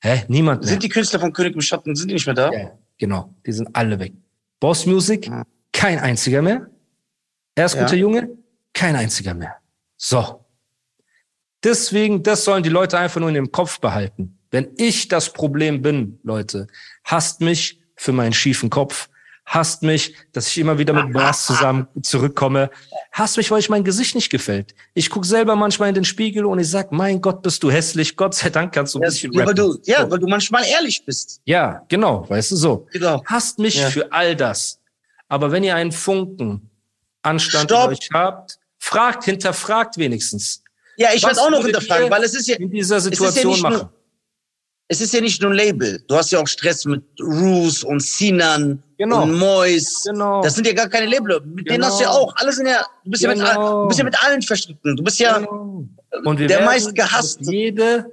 Hä? 0.00 0.24
Niemand 0.28 0.60
mehr. 0.60 0.68
Sind 0.68 0.82
die 0.82 0.88
Künstler 0.88 1.18
von 1.18 1.32
König 1.32 1.54
im 1.54 1.60
Schatten, 1.60 1.96
sind 1.96 2.08
die 2.08 2.14
nicht 2.14 2.26
mehr 2.26 2.34
da? 2.34 2.52
Ja, 2.52 2.78
genau. 2.98 3.34
Die 3.46 3.52
sind 3.52 3.74
alle 3.74 3.98
weg. 3.98 4.12
Boss 4.60 4.86
Music, 4.86 5.26
hm. 5.26 5.42
kein 5.72 5.98
einziger 5.98 6.42
mehr. 6.42 6.68
Er 7.58 7.66
ist 7.66 7.74
ja. 7.74 7.82
guter 7.82 7.96
Junge, 7.96 8.30
kein 8.72 8.94
einziger 8.94 9.34
mehr. 9.34 9.56
So. 9.96 10.44
Deswegen, 11.64 12.22
das 12.22 12.44
sollen 12.44 12.62
die 12.62 12.68
Leute 12.68 12.96
einfach 12.96 13.18
nur 13.18 13.30
in 13.30 13.34
dem 13.34 13.50
Kopf 13.50 13.80
behalten. 13.80 14.38
Wenn 14.52 14.68
ich 14.76 15.08
das 15.08 15.32
Problem 15.32 15.82
bin, 15.82 16.20
Leute, 16.22 16.68
hasst 17.02 17.40
mich 17.40 17.80
für 17.96 18.12
meinen 18.12 18.32
schiefen 18.32 18.70
Kopf, 18.70 19.08
hasst 19.44 19.82
mich, 19.82 20.14
dass 20.32 20.46
ich 20.46 20.58
immer 20.58 20.78
wieder 20.78 20.92
mit 20.92 21.12
Brass 21.12 21.46
zusammen 21.46 21.88
zurückkomme, 22.00 22.70
hasst 23.10 23.36
mich, 23.36 23.50
weil 23.50 23.58
ich 23.58 23.68
mein 23.68 23.82
Gesicht 23.82 24.14
nicht 24.14 24.30
gefällt. 24.30 24.76
Ich 24.94 25.10
guck 25.10 25.26
selber 25.26 25.56
manchmal 25.56 25.88
in 25.88 25.96
den 25.96 26.04
Spiegel 26.04 26.44
und 26.44 26.60
ich 26.60 26.70
sag, 26.70 26.92
mein 26.92 27.20
Gott, 27.20 27.42
bist 27.42 27.64
du 27.64 27.72
hässlich, 27.72 28.16
Gott 28.16 28.34
sei 28.36 28.50
Dank 28.50 28.72
kannst 28.72 28.94
du 28.94 29.00
ein 29.00 29.08
bisschen 29.08 29.32
ja, 29.32 29.40
rappen. 29.40 29.58
Weil 29.58 29.64
du, 29.72 29.80
ja, 29.84 30.04
so. 30.04 30.10
weil 30.12 30.18
du 30.20 30.28
manchmal 30.28 30.64
ehrlich 30.64 31.04
bist. 31.04 31.40
Ja, 31.44 31.84
genau, 31.88 32.24
weißt 32.30 32.52
du 32.52 32.56
so. 32.56 32.86
Genau. 32.92 33.20
Hasst 33.24 33.58
mich 33.58 33.80
ja. 33.80 33.90
für 33.90 34.12
all 34.12 34.36
das. 34.36 34.78
Aber 35.26 35.50
wenn 35.50 35.64
ihr 35.64 35.74
einen 35.74 35.90
Funken 35.92 36.67
Anstand 37.22 37.70
Stopp. 37.70 37.90
euch 37.90 38.08
habt, 38.12 38.58
fragt, 38.78 39.24
hinterfragt 39.24 39.98
wenigstens. 39.98 40.62
Ja, 40.96 41.10
ich 41.14 41.22
werde 41.22 41.40
auch 41.40 41.50
noch 41.50 41.64
hinterfragen, 41.64 42.10
weil 42.10 42.24
es 42.24 42.34
ist 42.34 42.48
ja 42.48 42.56
in 42.56 42.70
dieser 42.70 43.00
Situation 43.00 43.54
ja 43.54 43.62
machen. 43.62 43.76
Nur, 43.76 43.92
es 44.88 45.00
ist 45.02 45.12
ja 45.12 45.20
nicht 45.20 45.40
nur 45.42 45.50
ein 45.50 45.56
Label. 45.56 46.02
Du 46.08 46.16
hast 46.16 46.30
ja 46.30 46.40
auch 46.40 46.48
Stress 46.48 46.86
mit 46.86 47.04
Roos 47.20 47.84
und 47.84 48.02
Sinan 48.02 48.82
genau. 48.96 49.22
und 49.22 49.34
Mois. 49.34 50.04
Genau. 50.06 50.42
Das 50.42 50.54
sind 50.54 50.66
ja 50.66 50.72
gar 50.72 50.88
keine 50.88 51.06
Label. 51.06 51.40
Mit 51.40 51.66
genau. 51.66 51.72
denen 51.72 51.84
hast 51.84 52.00
du 52.00 52.04
ja 52.04 52.10
auch. 52.10 52.34
Alle 52.36 52.52
sind 52.52 52.66
ja, 52.66 52.84
du 53.04 53.10
bist, 53.10 53.22
genau. 53.22 53.34
ja, 53.34 53.44
mit, 53.44 53.54
genau. 53.54 53.82
du 53.82 53.88
bist 53.88 53.98
ja 53.98 54.04
mit 54.04 54.22
allen 54.24 54.42
verstritten. 54.42 54.96
Du 54.96 55.02
bist 55.04 55.18
ja 55.18 55.38
genau. 55.38 56.34
der 56.34 56.62
meist 56.62 56.94
gehasst. 56.94 57.40
Jede 57.42 58.10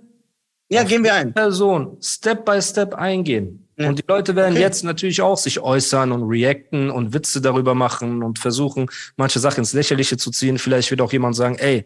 ja, 0.69 0.83
gehen 0.83 1.03
wir 1.03 1.13
ein. 1.13 1.33
Person 1.33 1.97
Step 2.01 2.43
by 2.43 2.61
Step 2.61 2.93
eingehen. 2.93 3.64
Ja. 3.77 3.89
Und 3.89 3.99
die 3.99 4.05
Leute 4.07 4.35
werden 4.35 4.53
okay. 4.53 4.61
jetzt 4.61 4.83
natürlich 4.83 5.21
auch 5.21 5.37
sich 5.37 5.59
äußern 5.59 6.11
und 6.11 6.23
reacten 6.23 6.89
und 6.89 7.13
Witze 7.13 7.41
darüber 7.41 7.75
machen 7.75 8.23
und 8.23 8.39
versuchen, 8.39 8.89
manche 9.17 9.39
Sachen 9.39 9.59
ins 9.59 9.73
Lächerliche 9.73 10.17
zu 10.17 10.31
ziehen. 10.31 10.57
Vielleicht 10.57 10.91
wird 10.91 11.01
auch 11.01 11.11
jemand 11.11 11.35
sagen, 11.35 11.57
ey, 11.57 11.85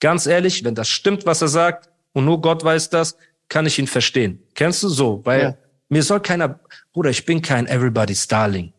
ganz 0.00 0.26
ehrlich, 0.26 0.64
wenn 0.64 0.74
das 0.74 0.88
stimmt, 0.88 1.24
was 1.24 1.40
er 1.40 1.48
sagt, 1.48 1.88
und 2.12 2.26
nur 2.26 2.40
Gott 2.40 2.62
weiß 2.62 2.90
das, 2.90 3.16
kann 3.48 3.66
ich 3.66 3.78
ihn 3.78 3.86
verstehen. 3.86 4.42
Kennst 4.54 4.82
du 4.82 4.88
so? 4.88 5.20
Weil 5.24 5.40
ja. 5.40 5.56
mir 5.88 6.02
soll 6.02 6.20
keiner, 6.20 6.60
Bruder, 6.92 7.10
ich 7.10 7.24
bin 7.24 7.40
kein 7.40 7.66
Everybody's 7.66 8.26
Darling. 8.28 8.72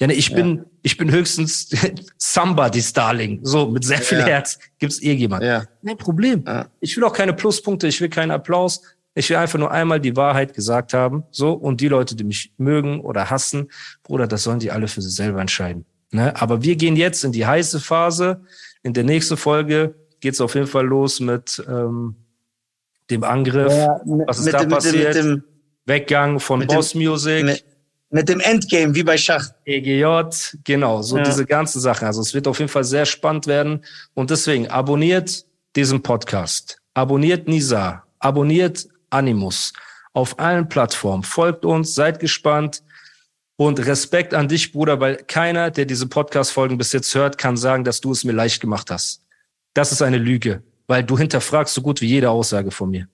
Ja, 0.00 0.08
ne, 0.08 0.14
ich 0.14 0.34
bin, 0.34 0.64
ich 0.82 0.96
bin 0.96 1.10
höchstens 1.10 1.70
somebody's 2.18 2.92
Darling. 2.92 3.40
So, 3.42 3.68
mit 3.68 3.84
sehr 3.84 4.00
viel 4.00 4.18
ja. 4.18 4.26
Herz 4.26 4.58
gibt's 4.78 4.98
irgendjemand. 4.98 5.44
Ja. 5.44 5.64
Kein 5.86 5.96
Problem. 5.96 6.44
Ich 6.80 6.96
will 6.96 7.04
auch 7.04 7.12
keine 7.12 7.34
Pluspunkte, 7.34 7.86
ich 7.86 8.00
will 8.00 8.08
keinen 8.08 8.32
Applaus. 8.32 8.82
Ich 9.14 9.28
will 9.28 9.36
einfach 9.36 9.58
nur 9.58 9.70
einmal 9.70 10.00
die 10.00 10.16
Wahrheit 10.16 10.54
gesagt 10.54 10.94
haben. 10.94 11.24
So, 11.30 11.52
und 11.52 11.80
die 11.80 11.88
Leute, 11.88 12.16
die 12.16 12.24
mich 12.24 12.52
mögen 12.56 13.00
oder 13.00 13.30
hassen, 13.30 13.70
Bruder, 14.02 14.26
das 14.26 14.44
sollen 14.44 14.58
die 14.58 14.70
alle 14.70 14.88
für 14.88 15.02
sich 15.02 15.14
selber 15.14 15.40
entscheiden. 15.40 15.84
Ne? 16.12 16.34
Aber 16.40 16.62
wir 16.62 16.76
gehen 16.76 16.96
jetzt 16.96 17.24
in 17.24 17.32
die 17.32 17.46
heiße 17.46 17.80
Phase. 17.80 18.42
In 18.82 18.92
der 18.94 19.04
nächsten 19.04 19.36
Folge 19.36 19.94
geht's 20.20 20.40
auf 20.40 20.54
jeden 20.54 20.66
Fall 20.66 20.86
los 20.86 21.20
mit 21.20 21.62
ähm, 21.68 22.16
dem 23.10 23.24
Angriff. 23.24 23.72
Ja, 23.72 24.00
mit, 24.04 24.28
Was 24.28 24.38
ist 24.38 24.52
da 24.52 24.60
dem, 24.60 24.70
passiert? 24.70 25.14
Mit 25.14 25.24
dem, 25.24 25.30
mit 25.32 25.44
Weggang 25.86 26.40
von 26.40 26.66
Boss 26.66 26.92
dem, 26.92 27.02
Music. 27.02 27.64
Mit 28.10 28.28
dem 28.28 28.40
Endgame, 28.40 28.94
wie 28.94 29.02
bei 29.02 29.16
Schach. 29.16 29.48
EGJ, 29.64 30.04
genau, 30.64 31.00
so 31.00 31.16
ja. 31.16 31.22
diese 31.22 31.46
ganzen 31.46 31.80
Sachen. 31.80 32.06
Also 32.06 32.20
es 32.20 32.34
wird 32.34 32.46
auf 32.46 32.58
jeden 32.58 32.70
Fall 32.70 32.84
sehr 32.84 33.06
spannend 33.06 33.46
werden. 33.46 33.84
Und 34.12 34.30
deswegen 34.30 34.68
abonniert 34.68 35.46
diesen 35.76 36.02
Podcast. 36.02 36.78
Abonniert 36.92 37.48
Nisa. 37.48 38.04
Abonniert 38.18 38.86
Animus. 39.12 39.72
Auf 40.12 40.38
allen 40.38 40.68
Plattformen. 40.68 41.22
Folgt 41.22 41.64
uns, 41.64 41.94
seid 41.94 42.20
gespannt. 42.20 42.82
Und 43.56 43.84
Respekt 43.86 44.34
an 44.34 44.48
dich, 44.48 44.72
Bruder, 44.72 44.98
weil 44.98 45.16
keiner, 45.16 45.70
der 45.70 45.84
diese 45.84 46.06
Podcast-Folgen 46.06 46.78
bis 46.78 46.92
jetzt 46.92 47.14
hört, 47.14 47.38
kann 47.38 47.56
sagen, 47.56 47.84
dass 47.84 48.00
du 48.00 48.12
es 48.12 48.24
mir 48.24 48.32
leicht 48.32 48.60
gemacht 48.60 48.90
hast. 48.90 49.22
Das 49.74 49.92
ist 49.92 50.02
eine 50.02 50.18
Lüge, 50.18 50.62
weil 50.86 51.04
du 51.04 51.16
hinterfragst 51.16 51.74
so 51.74 51.82
gut 51.82 52.00
wie 52.00 52.06
jede 52.06 52.30
Aussage 52.30 52.70
von 52.70 52.90
mir 52.90 53.08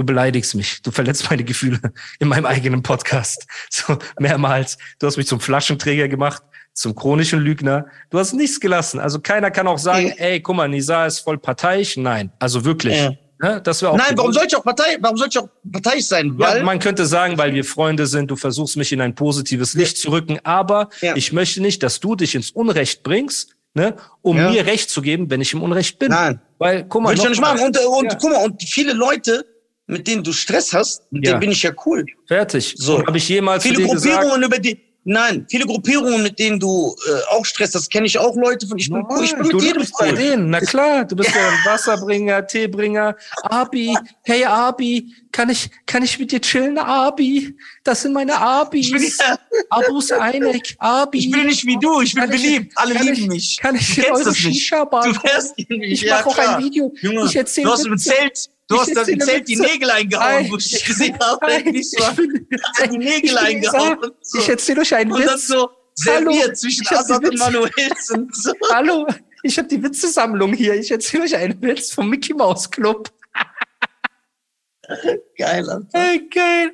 du 0.00 0.06
beleidigst 0.06 0.54
mich, 0.54 0.80
du 0.82 0.90
verletzt 0.90 1.30
meine 1.30 1.44
Gefühle 1.44 1.78
in 2.18 2.28
meinem 2.28 2.46
eigenen 2.46 2.82
Podcast. 2.82 3.46
So 3.70 3.98
mehrmals. 4.18 4.78
Du 4.98 5.06
hast 5.06 5.16
mich 5.16 5.26
zum 5.26 5.40
Flaschenträger 5.40 6.08
gemacht, 6.08 6.42
zum 6.72 6.94
chronischen 6.94 7.38
Lügner. 7.40 7.86
Du 8.10 8.18
hast 8.18 8.32
nichts 8.32 8.58
gelassen. 8.58 8.98
Also 8.98 9.20
keiner 9.20 9.50
kann 9.50 9.66
auch 9.68 9.78
sagen, 9.78 10.12
ey, 10.16 10.40
guck 10.40 10.56
mal, 10.56 10.68
Nisa 10.68 11.06
ist 11.06 11.20
voll 11.20 11.38
parteiisch. 11.38 11.96
Nein, 11.96 12.32
also 12.38 12.64
wirklich. 12.64 12.96
Ja. 12.96 13.12
Ne, 13.42 13.60
das 13.62 13.82
auch 13.82 13.96
Nein, 13.96 14.12
warum 14.16 14.32
soll 14.34 14.44
ich 14.46 14.54
auch 14.54 14.62
Partei, 14.62 14.98
warum 15.00 15.16
soll 15.16 15.28
ich 15.30 15.38
auch 15.38 15.48
parteiisch 15.72 16.04
sein? 16.04 16.38
Weil 16.38 16.58
ja, 16.58 16.62
man 16.62 16.78
könnte 16.78 17.06
sagen, 17.06 17.38
weil 17.38 17.54
wir 17.54 17.64
Freunde 17.64 18.06
sind, 18.06 18.30
du 18.30 18.36
versuchst 18.36 18.76
mich 18.76 18.92
in 18.92 19.00
ein 19.00 19.14
positives 19.14 19.72
Licht 19.72 19.96
ja. 19.96 20.02
zu 20.02 20.10
rücken, 20.10 20.38
aber 20.44 20.90
ja. 21.00 21.16
ich 21.16 21.32
möchte 21.32 21.62
nicht, 21.62 21.82
dass 21.82 22.00
du 22.00 22.16
dich 22.16 22.34
ins 22.34 22.50
Unrecht 22.50 23.02
bringst, 23.02 23.56
ne, 23.72 23.96
um 24.20 24.36
mir 24.36 24.66
Recht 24.66 24.90
zu 24.90 25.00
geben, 25.00 25.30
wenn 25.30 25.40
ich 25.40 25.54
im 25.54 25.62
Unrecht 25.62 25.98
bin. 25.98 26.10
Nein. 26.10 26.42
Weil, 26.58 26.84
guck 26.84 27.02
mal. 27.02 27.10
Will 27.10 27.18
ich 27.18 27.28
nicht 27.30 27.40
machen. 27.40 27.60
Und, 27.60 27.78
und 27.78 28.18
guck 28.20 28.30
mal, 28.30 28.44
und 28.44 28.62
viele 28.62 28.92
Leute 28.92 29.46
mit 29.86 30.06
denen 30.06 30.22
du 30.22 30.32
Stress 30.32 30.72
hast, 30.72 31.10
mit 31.10 31.26
denen 31.26 31.40
bin 31.40 31.50
ich 31.50 31.62
ja 31.62 31.72
cool. 31.84 32.06
Fertig. 32.28 32.74
So 32.76 33.04
habe 33.04 33.18
ich 33.18 33.28
jemals 33.28 33.64
viele 33.64 33.82
Gruppierungen 33.82 34.42
über 34.44 34.58
die 34.58 34.78
Nein, 35.04 35.46
viele 35.48 35.64
Gruppierungen, 35.64 36.22
mit 36.22 36.38
denen 36.38 36.60
du 36.60 36.94
äh, 37.08 37.34
auch 37.34 37.44
Stress 37.46 37.74
hast, 37.74 37.90
kenne 37.90 38.06
ich 38.06 38.18
auch 38.18 38.36
Leute 38.36 38.66
von. 38.66 38.78
Ich 38.78 38.90
bin, 38.90 39.02
cool. 39.08 39.24
ich 39.24 39.34
bin 39.34 39.46
mit 39.46 39.62
jedem 39.62 39.86
bei 39.98 40.12
denen. 40.12 40.50
Na 40.50 40.60
klar, 40.60 41.06
du 41.06 41.16
bist 41.16 41.34
ja 41.34 41.48
ein 41.48 41.58
Wasserbringer, 41.64 42.46
Teebringer. 42.46 43.16
Abi, 43.42 43.96
hey 44.24 44.44
Abi, 44.44 45.14
kann 45.32 45.48
ich, 45.48 45.70
kann 45.86 46.02
ich 46.02 46.18
mit 46.18 46.32
dir 46.32 46.40
chillen, 46.40 46.76
Abi? 46.76 47.56
Das 47.82 48.02
sind 48.02 48.12
meine 48.12 48.36
Abis. 48.36 48.90
Bin 48.90 49.02
ja, 49.02 49.38
Abus 49.70 50.12
Einek, 50.12 50.76
Abi. 50.78 51.18
Ich 51.18 51.30
bin 51.30 51.46
nicht 51.46 51.64
wie 51.64 51.78
du, 51.78 52.02
ich 52.02 52.12
bin 52.12 52.22
kann 52.22 52.30
beliebt. 52.30 52.72
Ich, 52.72 52.78
Alle 52.78 52.94
lieben 52.94 53.12
ich, 53.12 53.26
mich. 53.28 53.58
Kann 53.58 53.76
ich 53.76 53.96
in 53.96 54.04
eure 54.04 54.34
Shisha-Bar 54.34 55.04
Du 55.04 55.14
fährst 55.14 55.56
nicht. 55.56 55.70
Ich 55.70 56.02
ja, 56.02 56.16
mache 56.16 56.28
auch 56.28 56.38
ein 56.38 56.64
Video. 56.64 56.92
Junge, 57.00 57.24
ich 57.24 57.36
erzähle 57.36 57.68
Du 57.68 57.72
hast 57.72 57.86
im 57.86 57.96
Zelt 57.96 58.50
Du 58.70 58.78
hast 58.78 58.94
da 58.94 59.02
im 59.02 59.18
Zelt 59.18 59.48
die 59.48 59.56
Nägel 59.56 59.90
eingehauen, 59.90 60.48
wo 60.48 60.56
ich 60.56 60.84
gesehen 60.84 61.18
habe. 61.18 61.82
So, 61.82 62.86
die 62.88 62.98
Nägel 62.98 63.36
eingehauen. 63.36 63.98
Ich 64.38 64.48
erzähle 64.48 64.82
euch 64.82 64.94
einen 64.94 65.10
Witz. 65.10 65.20
Und 65.22 65.26
dann 65.26 65.38
so 65.40 65.70
serviert 65.94 66.56
zwischen 66.56 66.86
Assad 66.86 67.28
und 67.28 67.36
Manuelsen. 67.36 68.30
So. 68.32 68.52
Hallo, 68.72 69.08
ich 69.42 69.58
habe 69.58 69.66
die 69.66 69.82
Witzesammlung 69.82 70.52
hier. 70.52 70.74
Ich 70.74 70.88
erzähle 70.92 71.24
euch 71.24 71.34
einen 71.34 71.60
Witz 71.60 71.92
vom 71.92 72.08
Mickey 72.08 72.32
Mouse 72.32 72.70
Club. 72.70 73.10
geil, 75.36 75.68
Alter. 75.68 75.88
Hey, 75.92 76.28
geil. 76.32 76.70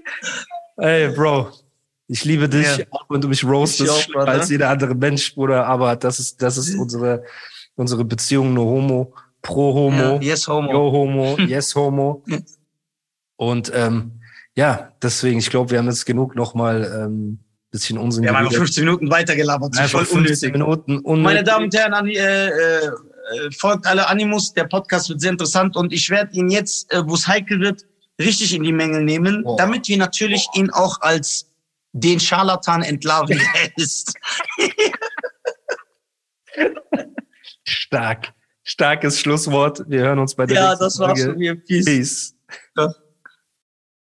Ey, 0.76 1.08
Bro. 1.08 1.50
Ich 2.08 2.26
liebe 2.26 2.46
dich, 2.46 2.76
ja. 2.76 2.84
auch 2.90 3.06
wenn 3.08 3.22
du 3.22 3.28
mich 3.28 3.42
roastest, 3.42 4.14
auch, 4.14 4.26
als 4.26 4.50
jeder 4.50 4.68
andere 4.68 4.94
Mensch, 4.94 5.34
Bruder. 5.34 5.66
Aber 5.66 5.96
das 5.96 6.20
ist, 6.20 6.42
das 6.42 6.58
ist 6.58 6.74
unsere, 6.74 7.24
unsere 7.74 8.04
Beziehung 8.04 8.52
nur 8.52 8.66
Homo 8.66 9.14
pro 9.46 9.74
Homo, 9.74 10.16
ja, 10.16 10.20
yes 10.20 10.48
Homo, 10.48 10.72
yo 10.72 10.92
Homo, 10.92 11.38
yes 11.38 11.74
Homo. 11.74 12.24
Und 13.36 13.70
ähm, 13.74 14.20
ja, 14.56 14.92
deswegen, 15.02 15.38
ich 15.38 15.50
glaube, 15.50 15.70
wir 15.70 15.78
haben 15.78 15.86
jetzt 15.86 16.06
genug 16.06 16.34
nochmal 16.34 16.90
ähm, 17.04 17.38
bisschen 17.70 17.98
Unsinn. 17.98 18.24
Wir 18.24 18.30
haben 18.30 18.46
einfach 18.46 18.56
15 18.56 18.84
Minuten 18.84 19.10
weitergelabert. 19.10 19.76
Einfach 19.78 20.04
voll 20.04 20.24
15 20.24 20.52
Minuten. 20.52 20.98
Unnötig. 20.98 21.24
Meine 21.24 21.44
Damen 21.44 21.64
und 21.66 21.74
Herren, 21.74 22.08
äh, 22.08 22.48
äh, 22.48 22.90
folgt 23.58 23.86
alle 23.86 24.08
Animus. 24.08 24.52
Der 24.54 24.64
Podcast 24.64 25.08
wird 25.10 25.20
sehr 25.20 25.30
interessant 25.30 25.76
und 25.76 25.92
ich 25.92 26.08
werde 26.10 26.34
ihn 26.34 26.48
jetzt, 26.48 26.90
äh, 26.92 27.02
wo 27.06 27.14
es 27.14 27.28
heikel 27.28 27.60
wird, 27.60 27.84
richtig 28.18 28.54
in 28.54 28.62
die 28.62 28.72
Mängel 28.72 29.04
nehmen, 29.04 29.42
oh. 29.44 29.56
damit 29.56 29.88
wir 29.88 29.98
natürlich 29.98 30.46
oh. 30.54 30.58
ihn 30.58 30.70
auch 30.70 31.00
als 31.02 31.52
den 31.92 32.18
Scharlatan 32.18 32.82
entlarven, 32.82 33.40
ist. 33.76 34.14
Stark 37.64 38.32
starkes 38.66 39.20
Schlusswort. 39.20 39.84
Wir 39.88 40.00
hören 40.00 40.18
uns 40.18 40.34
bei 40.34 40.44
der 40.44 40.56
ja, 40.56 40.74
nächsten 40.74 40.98
Folge. 40.98 41.12
Ja, 41.12 41.16
das 41.16 41.20
war's 41.20 41.24
von 41.24 41.38
mir. 41.38 41.54
Peace. 41.54 41.84
Peace. 41.86 42.34
Ja. 42.76 42.94